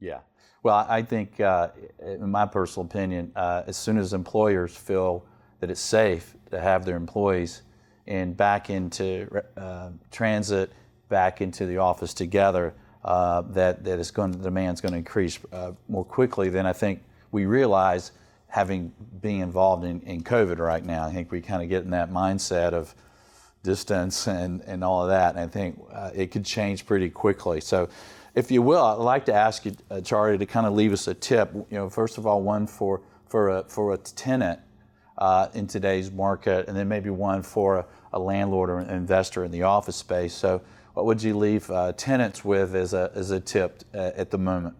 Yeah. 0.00 0.18
Well, 0.62 0.84
I 0.86 1.00
think, 1.00 1.40
uh, 1.40 1.68
in 1.98 2.30
my 2.30 2.44
personal 2.44 2.84
opinion, 2.84 3.32
uh, 3.36 3.62
as 3.66 3.78
soon 3.78 3.96
as 3.96 4.12
employers 4.12 4.76
feel 4.76 5.24
that 5.60 5.70
it's 5.70 5.80
safe 5.80 6.36
to 6.50 6.60
have 6.60 6.84
their 6.84 6.96
employees 6.96 7.62
and 8.06 8.36
back 8.36 8.68
into 8.68 9.30
uh, 9.56 9.90
transit, 10.10 10.72
back 11.08 11.40
into 11.40 11.64
the 11.64 11.78
office 11.78 12.12
together, 12.12 12.74
uh, 13.04 13.42
that 13.52 13.82
that 13.82 13.98
is 13.98 14.10
going 14.10 14.32
the 14.32 14.38
demand's 14.38 14.82
going 14.82 14.92
to 14.92 14.98
increase 14.98 15.38
uh, 15.52 15.72
more 15.88 16.04
quickly 16.04 16.50
than 16.50 16.66
I 16.66 16.74
think 16.74 17.02
we 17.32 17.46
realize. 17.46 18.12
Having 18.48 18.92
being 19.20 19.40
involved 19.40 19.84
in, 19.84 20.00
in 20.02 20.22
COVID 20.22 20.58
right 20.58 20.84
now, 20.84 21.04
I 21.04 21.12
think 21.12 21.30
we 21.30 21.40
kind 21.40 21.62
of 21.62 21.68
get 21.68 21.84
in 21.84 21.90
that 21.90 22.10
mindset 22.10 22.72
of 22.72 22.94
distance 23.62 24.28
and, 24.28 24.62
and 24.62 24.82
all 24.82 25.02
of 25.02 25.08
that. 25.08 25.34
And 25.34 25.40
I 25.44 25.46
think 25.48 25.80
uh, 25.92 26.10
it 26.14 26.30
could 26.30 26.44
change 26.44 26.86
pretty 26.86 27.10
quickly. 27.10 27.60
So, 27.60 27.88
if 28.34 28.50
you 28.50 28.60
will, 28.60 28.84
I'd 28.84 28.94
like 28.94 29.24
to 29.26 29.34
ask 29.34 29.64
you, 29.64 29.74
uh, 29.90 30.02
Charlie, 30.02 30.36
to 30.36 30.44
kind 30.44 30.66
of 30.66 30.74
leave 30.74 30.92
us 30.92 31.08
a 31.08 31.14
tip. 31.14 31.54
You 31.54 31.66
know, 31.70 31.88
first 31.88 32.18
of 32.18 32.26
all, 32.26 32.42
one 32.42 32.66
for 32.66 33.00
for 33.26 33.48
a 33.48 33.64
for 33.64 33.94
a 33.94 33.98
tenant 33.98 34.60
uh, 35.18 35.48
in 35.54 35.66
today's 35.66 36.10
market, 36.10 36.68
and 36.68 36.76
then 36.76 36.88
maybe 36.88 37.10
one 37.10 37.42
for 37.42 37.78
a, 37.78 37.86
a 38.12 38.18
landlord 38.18 38.70
or 38.70 38.78
an 38.78 38.90
investor 38.90 39.44
in 39.44 39.50
the 39.50 39.62
office 39.62 39.96
space. 39.96 40.34
So, 40.34 40.62
what 40.94 41.06
would 41.06 41.22
you 41.22 41.36
leave 41.36 41.70
uh, 41.70 41.92
tenants 41.92 42.44
with 42.44 42.74
as 42.74 42.94
a, 42.94 43.10
as 43.14 43.30
a 43.30 43.40
tip 43.40 43.82
uh, 43.94 44.12
at 44.16 44.30
the 44.30 44.38
moment? 44.38 44.76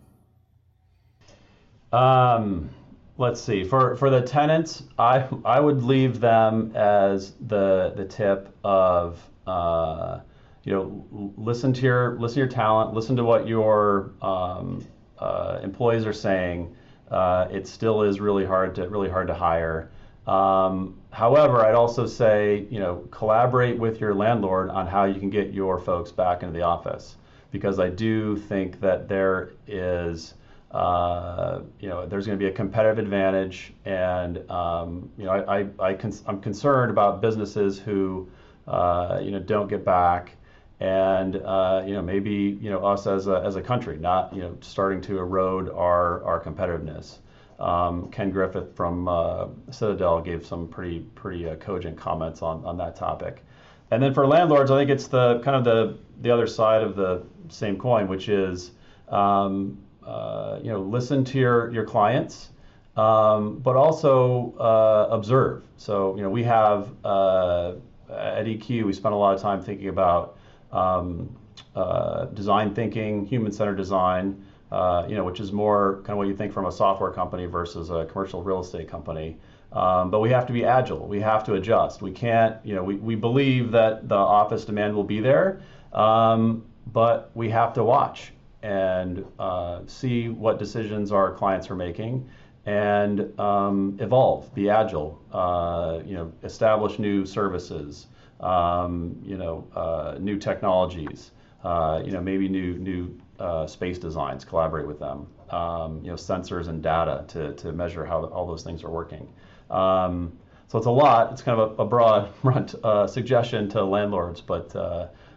Um, 1.92 2.70
let's 3.18 3.40
see. 3.40 3.64
For, 3.64 3.96
for 3.96 4.10
the 4.10 4.22
tenants, 4.22 4.82
I, 4.98 5.26
I 5.44 5.60
would 5.60 5.82
leave 5.82 6.20
them 6.20 6.72
as 6.74 7.32
the, 7.46 7.92
the 7.96 8.04
tip 8.04 8.54
of, 8.64 9.18
uh, 9.46 10.20
you 10.64 10.72
know, 10.72 11.32
listen 11.36 11.72
to 11.72 11.82
your, 11.82 12.18
listen 12.18 12.34
to 12.34 12.40
your 12.40 12.48
talent, 12.48 12.94
listen 12.94 13.16
to 13.16 13.24
what 13.24 13.46
your 13.46 14.12
um, 14.22 14.84
uh, 15.18 15.60
employees 15.62 16.04
are 16.04 16.12
saying. 16.12 16.74
Uh, 17.10 17.46
it 17.50 17.68
still 17.68 18.02
is 18.02 18.20
really 18.20 18.44
hard 18.44 18.74
to, 18.74 18.88
really 18.88 19.08
hard 19.08 19.28
to 19.28 19.34
hire. 19.34 19.90
Um, 20.26 21.00
however, 21.10 21.64
I'd 21.64 21.76
also 21.76 22.04
say, 22.04 22.66
you 22.68 22.80
know, 22.80 23.06
collaborate 23.12 23.78
with 23.78 24.00
your 24.00 24.12
landlord 24.12 24.70
on 24.70 24.88
how 24.88 25.04
you 25.04 25.20
can 25.20 25.30
get 25.30 25.54
your 25.54 25.78
folks 25.78 26.10
back 26.10 26.42
into 26.42 26.52
the 26.52 26.62
office, 26.62 27.16
because 27.52 27.78
I 27.78 27.90
do 27.90 28.36
think 28.36 28.80
that 28.80 29.08
there 29.08 29.52
is, 29.68 30.34
uh, 30.70 31.60
you 31.80 31.88
know, 31.88 32.06
there's 32.06 32.26
going 32.26 32.38
to 32.38 32.42
be 32.42 32.50
a 32.50 32.54
competitive 32.54 32.98
advantage, 32.98 33.72
and 33.84 34.48
um, 34.50 35.10
you 35.16 35.24
know, 35.24 35.30
I, 35.30 35.60
I, 35.60 35.90
I 35.90 35.98
am 36.28 36.40
concerned 36.40 36.90
about 36.90 37.20
businesses 37.20 37.78
who, 37.78 38.28
uh, 38.66 39.20
you 39.22 39.30
know, 39.30 39.38
don't 39.38 39.68
get 39.68 39.84
back, 39.84 40.32
and 40.80 41.36
uh, 41.36 41.82
you 41.86 41.94
know, 41.94 42.02
maybe 42.02 42.58
you 42.60 42.70
know, 42.70 42.84
us 42.84 43.06
as 43.06 43.28
a 43.28 43.42
as 43.44 43.56
a 43.56 43.62
country, 43.62 43.96
not 43.96 44.34
you 44.34 44.42
know, 44.42 44.56
starting 44.60 45.00
to 45.02 45.18
erode 45.18 45.70
our 45.70 46.24
our 46.24 46.42
competitiveness. 46.42 47.18
Um, 47.58 48.10
Ken 48.10 48.30
Griffin 48.30 48.66
from 48.74 49.08
uh, 49.08 49.46
Citadel 49.70 50.20
gave 50.20 50.44
some 50.44 50.68
pretty 50.68 51.00
pretty 51.14 51.48
uh, 51.48 51.56
cogent 51.56 51.96
comments 51.96 52.42
on, 52.42 52.64
on 52.64 52.76
that 52.78 52.96
topic. 52.96 53.42
And 53.90 54.02
then 54.02 54.12
for 54.12 54.26
landlords, 54.26 54.70
I 54.70 54.78
think 54.78 54.90
it's 54.90 55.06
the 55.06 55.38
kind 55.40 55.56
of 55.56 55.64
the 55.64 55.98
the 56.20 56.30
other 56.30 56.46
side 56.46 56.82
of 56.82 56.96
the 56.96 57.24
same 57.48 57.78
coin, 57.78 58.08
which 58.08 58.28
is 58.28 58.72
um, 59.08 59.78
uh, 60.06 60.58
you 60.62 60.70
know 60.70 60.80
listen 60.80 61.24
to 61.24 61.38
your 61.38 61.70
your 61.72 61.84
clients, 61.84 62.50
um, 62.96 63.58
but 63.58 63.76
also 63.76 64.54
uh, 64.58 65.08
observe. 65.10 65.64
So 65.76 66.16
you 66.16 66.22
know 66.22 66.30
we 66.30 66.44
have 66.44 66.88
uh, 67.04 67.74
at 68.10 68.46
EQ 68.46 68.84
we 68.84 68.92
spend 68.92 69.14
a 69.14 69.18
lot 69.18 69.34
of 69.34 69.42
time 69.42 69.62
thinking 69.62 69.88
about 69.88 70.38
um, 70.72 71.36
uh, 71.74 72.26
design 72.26 72.74
thinking, 72.74 73.26
human-centered 73.26 73.76
design, 73.76 74.42
uh, 74.72 75.06
you 75.08 75.14
know, 75.14 75.24
which 75.24 75.40
is 75.40 75.52
more 75.52 75.96
kind 75.98 76.10
of 76.10 76.16
what 76.18 76.26
you 76.26 76.36
think 76.36 76.52
from 76.52 76.66
a 76.66 76.72
software 76.72 77.10
company 77.10 77.46
versus 77.46 77.90
a 77.90 78.04
commercial 78.06 78.42
real 78.42 78.60
estate 78.60 78.88
company. 78.88 79.36
Um, 79.72 80.10
but 80.10 80.20
we 80.20 80.30
have 80.30 80.46
to 80.46 80.52
be 80.52 80.64
agile. 80.64 81.06
We 81.06 81.20
have 81.20 81.44
to 81.44 81.54
adjust. 81.54 82.00
We 82.00 82.12
can't, 82.12 82.56
you 82.64 82.74
know, 82.74 82.82
we, 82.82 82.96
we 82.96 83.14
believe 83.14 83.72
that 83.72 84.08
the 84.08 84.16
office 84.16 84.64
demand 84.64 84.94
will 84.94 85.04
be 85.04 85.20
there, 85.20 85.60
um, 85.92 86.64
but 86.92 87.30
we 87.34 87.50
have 87.50 87.74
to 87.74 87.84
watch 87.84 88.32
and 88.66 89.24
uh, 89.38 89.80
see 89.86 90.28
what 90.28 90.58
decisions 90.58 91.12
our 91.12 91.32
clients 91.32 91.70
are 91.70 91.76
making 91.76 92.28
and 92.66 93.38
um, 93.38 93.96
evolve, 94.00 94.52
be 94.54 94.68
agile, 94.68 95.22
uh, 95.32 96.00
you 96.04 96.14
know, 96.14 96.32
establish 96.42 96.98
new 96.98 97.24
services, 97.24 98.08
um, 98.40 99.16
you 99.24 99.36
know, 99.36 99.64
uh, 99.76 100.16
new 100.18 100.36
technologies, 100.36 101.30
uh, 101.62 102.02
you 102.04 102.10
know, 102.10 102.20
maybe 102.20 102.48
new 102.48 102.76
new 102.78 103.16
uh, 103.38 103.68
space 103.68 103.98
designs, 103.98 104.44
collaborate 104.44 104.86
with 104.86 104.98
them, 104.98 105.28
um, 105.50 106.00
you 106.02 106.10
know, 106.10 106.16
sensors 106.16 106.66
and 106.66 106.82
data 106.82 107.24
to, 107.28 107.52
to 107.52 107.72
measure 107.72 108.04
how 108.04 108.24
all 108.24 108.48
those 108.48 108.64
things 108.64 108.82
are 108.82 108.90
working. 108.90 109.28
Um, 109.70 110.36
so 110.66 110.76
it's 110.76 110.88
a 110.88 110.90
lot. 110.90 111.30
It's 111.30 111.42
kind 111.42 111.60
of 111.60 111.78
a, 111.78 111.82
a 111.82 111.86
broad 111.86 112.34
uh, 112.84 113.06
suggestion 113.06 113.68
to 113.70 113.84
landlords, 113.84 114.40
but 114.40 114.74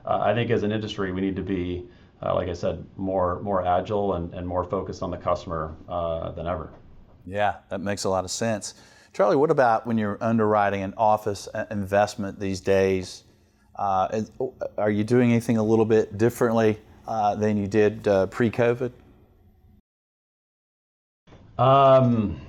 I 0.04 0.34
think 0.34 0.50
as 0.50 0.63
an 0.63 0.72
industry 0.72 1.12
we 1.12 1.22
need 1.22 1.36
to 1.36 1.44
be, 1.44 1.86
uh, 2.21 2.36
like 2.36 2.49
I 2.49 2.53
said, 2.53 2.86
more 2.97 3.41
more 3.41 3.65
agile 3.65 4.13
and, 4.15 4.34
and 4.34 4.47
more 4.47 4.63
focused 4.63 5.01
on 5.01 5.12
the 5.12 5.17
customer 5.17 5.75
uh, 5.88 6.32
than 6.32 6.47
ever. 6.47 6.71
Yeah, 7.25 7.58
that 7.69 7.79
makes 7.82 8.03
a 8.03 8.10
lot 8.10 8.25
of 8.25 8.32
sense. 8.32 8.73
Charlie, 9.13 9.36
what 9.36 9.51
about 9.51 9.88
when 9.88 9.97
you're 9.97 10.17
underwriting 10.21 10.84
an 10.84 10.93
office 10.97 11.47
uh, 11.53 11.65
investment 11.71 12.39
these 12.39 12.62
days? 12.62 13.23
Uh, 13.75 14.21
are 14.77 14.91
you 14.91 15.03
doing 15.03 15.32
anything 15.32 15.58
a 15.58 15.63
little 15.63 15.86
bit 15.86 16.17
differently 16.17 16.77
uh, 17.08 17.36
than 17.36 17.58
you 17.58 17.67
did 17.67 18.08
uh, 18.08 18.27
pre-COVID? 18.27 18.91
Um, 21.58 22.39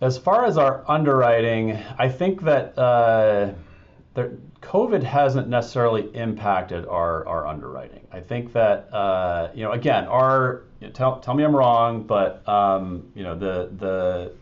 as 0.00 0.16
far 0.16 0.44
as 0.44 0.56
our 0.58 0.84
underwriting, 0.88 1.78
I 1.98 2.08
think 2.08 2.42
that 2.42 2.78
uh, 2.78 3.52
there, 4.14 4.32
COVID 4.64 5.02
hasn't 5.02 5.48
necessarily 5.48 6.10
impacted 6.14 6.86
our, 6.86 7.26
our 7.28 7.46
underwriting. 7.46 8.06
I 8.10 8.20
think 8.20 8.52
that 8.54 8.92
uh, 8.92 9.50
you 9.54 9.62
know 9.62 9.72
again, 9.72 10.06
our 10.06 10.62
you 10.80 10.88
know, 10.88 10.92
tell, 10.92 11.20
tell 11.20 11.34
me 11.34 11.44
I'm 11.44 11.54
wrong, 11.54 12.02
but 12.02 12.46
um, 12.48 13.10
you 13.14 13.22
know 13.22 13.38
the 13.38 13.70
the 13.76 14.32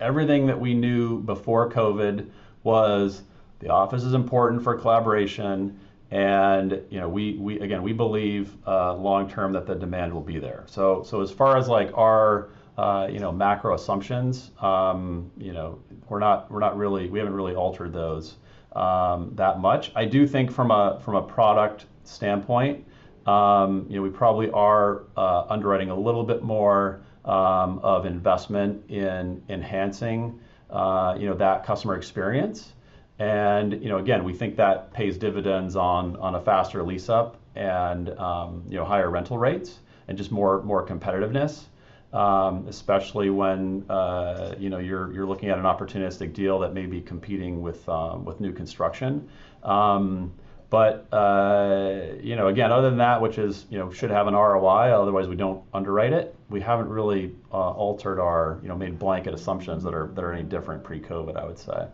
everything 0.00 0.46
that 0.46 0.60
we 0.60 0.74
knew 0.74 1.20
before 1.20 1.70
COVID 1.70 2.28
was 2.64 3.22
the 3.60 3.68
office 3.68 4.02
is 4.02 4.14
important 4.14 4.62
for 4.62 4.76
collaboration 4.76 5.78
and 6.10 6.80
you 6.90 6.98
know 6.98 7.08
we, 7.08 7.34
we 7.34 7.60
again 7.60 7.82
we 7.82 7.92
believe 7.92 8.56
uh, 8.66 8.94
long 8.94 9.28
term 9.28 9.52
that 9.52 9.66
the 9.66 9.74
demand 9.74 10.12
will 10.12 10.22
be 10.22 10.38
there 10.38 10.64
so 10.66 11.02
so 11.02 11.20
as 11.20 11.30
far 11.30 11.56
as 11.56 11.68
like 11.68 11.90
our 11.96 12.48
uh, 12.78 13.08
you 13.10 13.18
know 13.18 13.30
macro 13.30 13.74
assumptions 13.74 14.52
um, 14.60 15.30
you 15.36 15.52
know 15.52 15.78
we're 16.08 16.18
not 16.18 16.50
we're 16.50 16.60
not 16.60 16.76
really 16.76 17.10
we 17.10 17.18
haven't 17.18 17.34
really 17.34 17.54
altered 17.54 17.92
those 17.92 18.36
um, 18.78 19.32
that 19.34 19.60
much 19.60 19.92
I 19.94 20.04
do 20.04 20.26
think 20.26 20.50
from 20.50 20.70
a 20.70 21.00
from 21.04 21.16
a 21.16 21.22
product 21.22 21.86
standpoint 22.04 22.84
um, 23.26 23.86
you 23.88 23.96
know 23.96 24.02
we 24.02 24.10
probably 24.10 24.50
are 24.50 25.04
uh, 25.16 25.44
underwriting 25.48 25.90
a 25.90 25.96
little 25.98 26.24
bit 26.24 26.42
more 26.42 27.00
um, 27.24 27.80
of 27.80 28.06
investment 28.06 28.90
in 28.90 29.42
enhancing 29.48 30.38
uh, 30.70 31.16
you 31.18 31.26
know 31.26 31.34
that 31.34 31.64
customer 31.64 31.96
experience 31.96 32.72
and 33.18 33.82
you 33.82 33.88
know, 33.88 33.98
again, 33.98 34.22
we 34.22 34.32
think 34.32 34.56
that 34.56 34.92
pays 34.92 35.18
dividends 35.18 35.74
on 35.74 36.16
on 36.16 36.34
a 36.36 36.40
faster 36.40 36.82
lease 36.84 37.08
up 37.08 37.36
and 37.56 38.10
um, 38.10 38.62
you 38.68 38.76
know 38.76 38.84
higher 38.84 39.10
rental 39.10 39.38
rates 39.38 39.80
and 40.06 40.16
just 40.16 40.30
more 40.30 40.62
more 40.62 40.86
competitiveness. 40.86 41.64
Um, 42.12 42.66
especially 42.68 43.28
when 43.28 43.84
uh, 43.90 44.54
you 44.58 44.70
know 44.70 44.78
you're 44.78 45.12
you're 45.12 45.26
looking 45.26 45.50
at 45.50 45.58
an 45.58 45.64
opportunistic 45.64 46.32
deal 46.32 46.58
that 46.60 46.72
may 46.72 46.86
be 46.86 47.02
competing 47.02 47.60
with 47.60 47.86
um, 47.88 48.24
with 48.24 48.40
new 48.40 48.52
construction. 48.52 49.28
Um, 49.62 50.32
but 50.70 51.06
uh, 51.12 52.14
you 52.20 52.36
know, 52.36 52.48
again, 52.48 52.72
other 52.72 52.90
than 52.90 52.98
that, 52.98 53.20
which 53.20 53.38
is 53.38 53.66
you 53.70 53.78
know 53.78 53.90
should 53.90 54.10
have 54.10 54.26
an 54.26 54.34
ROI, 54.34 54.90
otherwise 54.90 55.28
we 55.28 55.36
don't 55.36 55.62
underwrite 55.72 56.12
it. 56.12 56.34
We 56.50 56.60
haven't 56.60 56.88
really 56.88 57.34
uh, 57.52 57.72
altered 57.72 58.20
our 58.20 58.58
you 58.62 58.68
know 58.68 58.76
made 58.76 58.98
blanket 58.98 59.34
assumptions 59.34 59.82
that 59.84 59.94
are 59.94 60.08
that 60.14 60.24
are 60.24 60.32
any 60.32 60.44
different 60.44 60.84
pre-COVID. 60.84 61.36
I 61.36 61.44
would 61.44 61.58
say. 61.58 61.88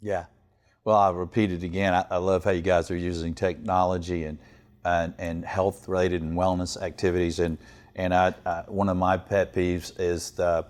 Yeah. 0.00 0.26
Well, 0.84 0.96
I'll 0.96 1.14
repeat 1.14 1.50
it 1.50 1.62
again. 1.62 1.94
I, 1.94 2.04
I 2.10 2.16
love 2.18 2.44
how 2.44 2.50
you 2.50 2.60
guys 2.60 2.90
are 2.90 2.96
using 2.96 3.34
technology 3.34 4.24
and 4.24 4.38
and, 4.84 5.14
and 5.18 5.44
health 5.44 5.88
related 5.88 6.22
and 6.22 6.34
wellness 6.36 6.80
activities. 6.80 7.38
And 7.38 7.58
and 7.96 8.14
I, 8.14 8.34
I, 8.44 8.64
one 8.66 8.88
of 8.88 8.96
my 8.96 9.16
pet 9.16 9.52
peeves 9.54 9.92
is 9.98 10.32
the 10.32 10.64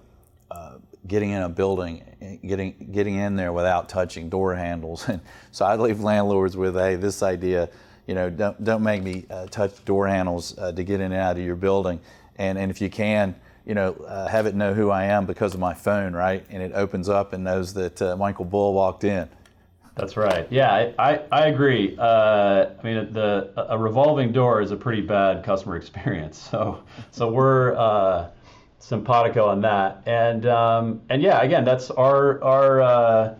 uh, 0.50 0.72
getting 1.06 1.30
in 1.30 1.42
a 1.42 1.48
building, 1.48 2.02
getting 2.46 2.74
getting 2.92 3.16
in 3.16 3.36
there 3.36 3.52
without 3.52 3.88
touching 3.88 4.28
door 4.28 4.54
handles. 4.54 5.08
And 5.08 5.20
so 5.52 5.64
I 5.64 5.76
leave 5.76 6.00
landlords 6.00 6.56
with, 6.56 6.74
hey, 6.74 6.96
this 6.96 7.22
idea, 7.22 7.68
you 8.06 8.14
know, 8.14 8.30
don't 8.30 8.62
don't 8.62 8.82
make 8.82 9.02
me 9.02 9.26
uh, 9.30 9.46
touch 9.46 9.84
door 9.84 10.06
handles 10.08 10.56
uh, 10.58 10.72
to 10.72 10.82
get 10.82 11.00
in 11.00 11.12
and 11.12 11.14
out 11.14 11.36
of 11.36 11.44
your 11.44 11.56
building. 11.56 12.00
And 12.36 12.58
and 12.58 12.70
if 12.70 12.80
you 12.80 12.90
can, 12.90 13.34
you 13.66 13.74
know, 13.74 13.92
uh, 14.06 14.28
have 14.28 14.46
it 14.46 14.54
know 14.54 14.74
who 14.74 14.90
I 14.90 15.04
am 15.04 15.26
because 15.26 15.54
of 15.54 15.60
my 15.60 15.74
phone, 15.74 16.12
right? 16.12 16.44
And 16.50 16.62
it 16.62 16.72
opens 16.74 17.08
up 17.08 17.32
and 17.32 17.44
knows 17.44 17.74
that 17.74 18.00
uh, 18.02 18.16
Michael 18.16 18.44
Bull 18.44 18.74
walked 18.74 19.04
in. 19.04 19.28
That's 19.96 20.16
right. 20.16 20.46
Yeah, 20.50 20.72
I, 20.72 20.94
I, 20.98 21.20
I 21.30 21.46
agree. 21.46 21.96
Uh, 21.96 22.66
I 22.78 22.82
mean, 22.82 23.12
the 23.12 23.52
a 23.56 23.78
revolving 23.78 24.32
door 24.32 24.60
is 24.60 24.72
a 24.72 24.76
pretty 24.76 25.02
bad 25.02 25.44
customer 25.44 25.76
experience. 25.82 26.36
So 26.38 26.82
so 27.12 27.30
we're 27.30 27.76
uh, 27.76 28.30
simpatico 28.78 29.46
on 29.46 29.60
that. 29.60 30.02
And 30.06 30.46
um, 30.46 31.02
and 31.10 31.22
yeah, 31.22 31.42
again, 31.42 31.64
that's 31.64 31.90
our 31.92 32.42
our 32.42 32.82
uh, 32.82 33.34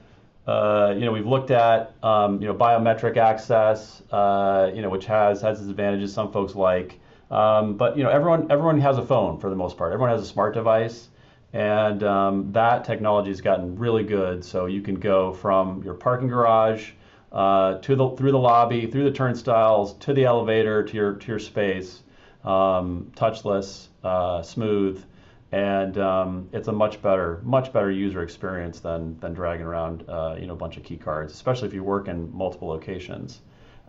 uh 0.46 0.94
you 0.96 1.04
know 1.04 1.12
we've 1.12 1.26
looked 1.26 1.50
at 1.50 1.94
um, 2.04 2.40
you 2.40 2.46
know 2.46 2.54
biometric 2.54 3.16
access, 3.16 4.02
uh, 4.12 4.70
you 4.72 4.80
know, 4.80 4.90
which 4.90 5.06
has 5.06 5.40
has 5.42 5.60
its 5.60 5.68
advantages. 5.68 6.12
Some 6.12 6.30
folks 6.32 6.54
like. 6.54 7.00
Um, 7.30 7.76
but 7.76 7.96
you 7.96 8.04
know, 8.04 8.10
everyone 8.10 8.50
everyone 8.52 8.78
has 8.80 8.96
a 8.98 9.04
phone 9.04 9.40
for 9.40 9.50
the 9.50 9.56
most 9.56 9.76
part. 9.76 9.92
Everyone 9.92 10.10
has 10.10 10.22
a 10.22 10.26
smart 10.26 10.54
device, 10.54 11.08
and 11.54 12.02
um, 12.02 12.50
that 12.50 12.84
technology 12.84 13.30
has 13.30 13.40
gotten 13.40 13.76
really 13.76 14.02
good. 14.02 14.44
So 14.44 14.66
you 14.66 14.82
can 14.82 14.96
go 14.96 15.32
from 15.32 15.84
your 15.84 15.94
parking 15.94 16.26
garage 16.26 16.90
uh, 17.30 17.78
to 17.78 17.94
the 17.94 18.10
through 18.16 18.32
the 18.32 18.38
lobby, 18.38 18.86
through 18.90 19.04
the 19.04 19.12
turnstiles, 19.12 19.94
to 19.98 20.12
the 20.12 20.24
elevator, 20.24 20.82
to 20.82 20.94
your 20.94 21.14
to 21.14 21.28
your 21.28 21.38
space, 21.38 22.02
um, 22.42 23.12
touchless, 23.14 23.86
uh, 24.02 24.42
smooth, 24.42 25.02
and 25.52 25.96
um, 25.96 26.48
it's 26.52 26.66
a 26.66 26.72
much 26.72 27.00
better 27.00 27.40
much 27.44 27.72
better 27.72 27.90
user 27.90 28.22
experience 28.22 28.80
than 28.80 29.16
than 29.20 29.32
dragging 29.32 29.64
around 29.64 30.04
uh, 30.08 30.34
you 30.36 30.48
know 30.48 30.54
a 30.54 30.56
bunch 30.56 30.76
of 30.76 30.82
key 30.82 30.96
cards, 30.96 31.32
especially 31.32 31.68
if 31.68 31.74
you 31.74 31.84
work 31.84 32.08
in 32.08 32.36
multiple 32.36 32.66
locations. 32.66 33.40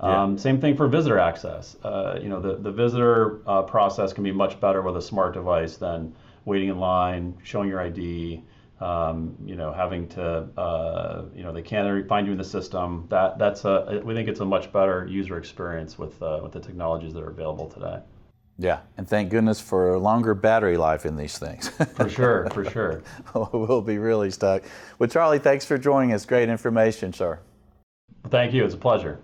Yeah. 0.04 0.24
Um, 0.24 0.38
same 0.38 0.60
thing 0.60 0.76
for 0.76 0.88
visitor 0.88 1.18
access. 1.18 1.78
Uh, 1.82 2.20
you 2.22 2.28
know, 2.28 2.42
the, 2.42 2.58
the 2.58 2.72
visitor 2.72 3.40
uh, 3.48 3.62
process 3.62 4.12
can 4.12 4.26
be 4.26 4.32
much 4.34 4.60
better 4.60 4.82
with 4.82 4.98
a 4.98 5.02
smart 5.02 5.34
device 5.34 5.78
than 5.78 6.14
waiting 6.46 6.70
in 6.70 6.80
line, 6.80 7.38
showing 7.44 7.70
your 7.70 7.82
ID, 7.82 8.44
um, 8.80 9.36
you 9.46 9.56
know, 9.56 9.72
having 9.72 10.08
to, 10.10 10.48
uh, 10.58 11.26
you 11.36 11.44
know, 11.44 11.52
they 11.52 11.62
can't 11.62 12.08
find 12.08 12.28
you 12.28 12.34
in 12.34 12.38
the 12.38 12.44
system. 12.44 13.06
That 13.10 13.38
that's 13.38 13.66
a, 13.66 14.02
we 14.04 14.14
think 14.14 14.28
it's 14.28 14.40
a 14.40 14.46
much 14.46 14.72
better 14.72 15.08
user 15.08 15.38
experience 15.38 15.98
with 15.98 16.22
uh, 16.22 16.40
with 16.44 16.52
the 16.52 16.60
technologies 16.60 17.14
that 17.14 17.24
are 17.24 17.30
available 17.30 17.68
today. 17.70 18.00
Yeah, 18.58 18.80
and 18.98 19.08
thank 19.08 19.32
goodness 19.32 19.60
for 19.60 19.98
longer 20.00 20.34
battery 20.34 20.78
life 20.78 21.06
in 21.06 21.18
these 21.18 21.38
things. 21.38 21.68
for 21.70 22.08
sure, 22.08 22.50
for 22.52 22.64
sure. 22.70 23.04
we'll 23.52 23.82
be 23.82 23.98
really 23.98 24.32
stuck. 24.32 24.64
Well, 24.98 25.10
Charlie, 25.10 25.40
thanks 25.40 25.66
for 25.66 25.78
joining 25.78 26.14
us. 26.14 26.26
Great 26.26 26.48
information, 26.48 27.12
sir. 27.12 27.40
Thank 28.30 28.54
you. 28.54 28.64
It's 28.64 28.74
a 28.74 28.78
pleasure. 28.78 29.20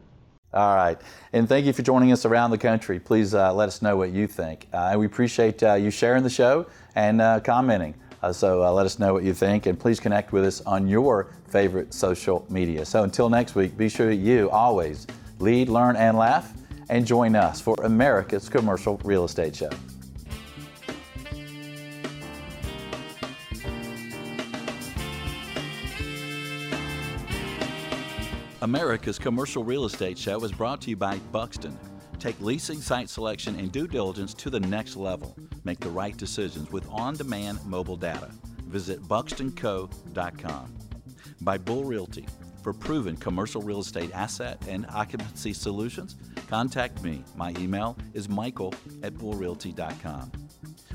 All 0.54 0.76
right. 0.76 1.00
And 1.32 1.48
thank 1.48 1.66
you 1.66 1.74
for 1.74 1.82
joining 1.82 2.12
us 2.12 2.26
around 2.26 2.52
the 2.52 2.58
country. 2.58 3.00
Please 3.00 3.34
uh, 3.34 3.54
let 3.54 3.70
us 3.70 3.82
know 3.82 3.96
what 3.96 4.12
you 4.12 4.28
think. 4.28 4.68
Uh, 4.74 4.96
we 4.98 5.06
appreciate 5.06 5.64
uh, 5.64 5.76
you 5.76 5.92
sharing 5.92 6.24
the 6.24 6.30
show 6.30 6.66
and 6.96 7.22
uh, 7.22 7.40
commenting. 7.40 7.96
Uh, 8.22 8.34
so 8.34 8.64
uh, 8.64 8.72
let 8.72 8.86
us 8.86 9.00
know 9.00 9.14
what 9.14 9.24
you 9.24 9.34
think 9.34 9.66
and 9.66 9.80
please 9.80 10.00
connect 10.00 10.32
with 10.32 10.46
us 10.46 10.62
on 10.62 10.88
your 10.88 11.34
favorite 11.48 11.94
social 11.94 12.46
media. 12.50 12.86
So 12.86 13.04
until 13.04 13.30
next 13.30 13.56
week, 13.56 13.78
be 13.78 13.90
sure 13.90 14.12
you 14.12 14.50
always 14.50 15.08
lead, 15.40 15.70
learn, 15.70 15.96
and 15.96 16.18
laugh 16.18 16.54
and 16.90 17.08
join 17.08 17.36
us 17.36 17.62
for 17.62 17.76
America's 17.84 18.50
Commercial 18.50 19.00
Real 19.04 19.24
Estate 19.24 19.56
Show. 19.56 19.70
America's 28.62 29.18
Commercial 29.18 29.64
Real 29.64 29.86
Estate 29.86 30.20
Show 30.20 30.44
is 30.44 30.52
brought 30.52 30.82
to 30.82 30.92
you 30.92 30.96
by 30.96 31.18
Buxton. 31.32 31.76
Take 32.20 32.40
leasing, 32.40 32.80
site 32.80 33.10
selection, 33.10 33.58
and 33.60 33.72
due 33.72 33.88
diligence 33.88 34.36
to 34.36 34.52
the 34.52 34.60
next 34.60 34.96
level. 34.96 35.36
Make 35.64 35.80
the 35.80 35.90
right 35.90 36.16
decisions 36.16 36.72
with 36.72 36.88
on 36.92 37.16
demand 37.16 37.66
mobile 37.66 37.98
data. 37.98 38.30
Visit 38.68 39.02
buxtonco.com. 39.02 40.78
By 41.42 41.58
Bull 41.58 41.86
Realty. 41.86 42.28
For 42.62 42.72
proven 42.72 43.18
commercial 43.18 43.64
real 43.64 43.80
estate 43.80 44.12
asset 44.14 44.64
and 44.68 44.86
occupancy 44.94 45.54
solutions, 45.54 46.16
contact 46.48 47.02
me. 47.02 47.24
My 47.36 47.56
email 47.58 47.98
is 48.14 48.30
michael 48.30 48.76
at 49.02 49.16
bullrealty.com. 49.16 50.32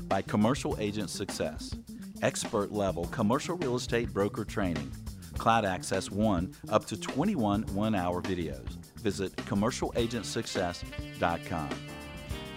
By 0.03 0.21
Commercial 0.21 0.77
Agent 0.79 1.09
Success, 1.09 1.75
expert 2.21 2.71
level 2.71 3.07
commercial 3.07 3.57
real 3.57 3.75
estate 3.75 4.13
broker 4.13 4.45
training. 4.45 4.89
Cloud 5.37 5.65
Access 5.65 6.11
1 6.11 6.53
up 6.69 6.85
to 6.85 6.97
21 6.97 7.63
one 7.73 7.95
hour 7.95 8.21
videos. 8.21 8.67
Visit 8.97 9.35
commercialagentsuccess.com. 9.35 11.69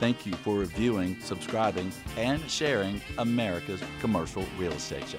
Thank 0.00 0.24
you 0.24 0.32
for 0.32 0.56
reviewing, 0.56 1.20
subscribing, 1.20 1.92
and 2.16 2.40
sharing 2.50 3.02
America's 3.18 3.82
Commercial 4.00 4.46
Real 4.58 4.72
Estate 4.72 5.06
Show. 5.08 5.18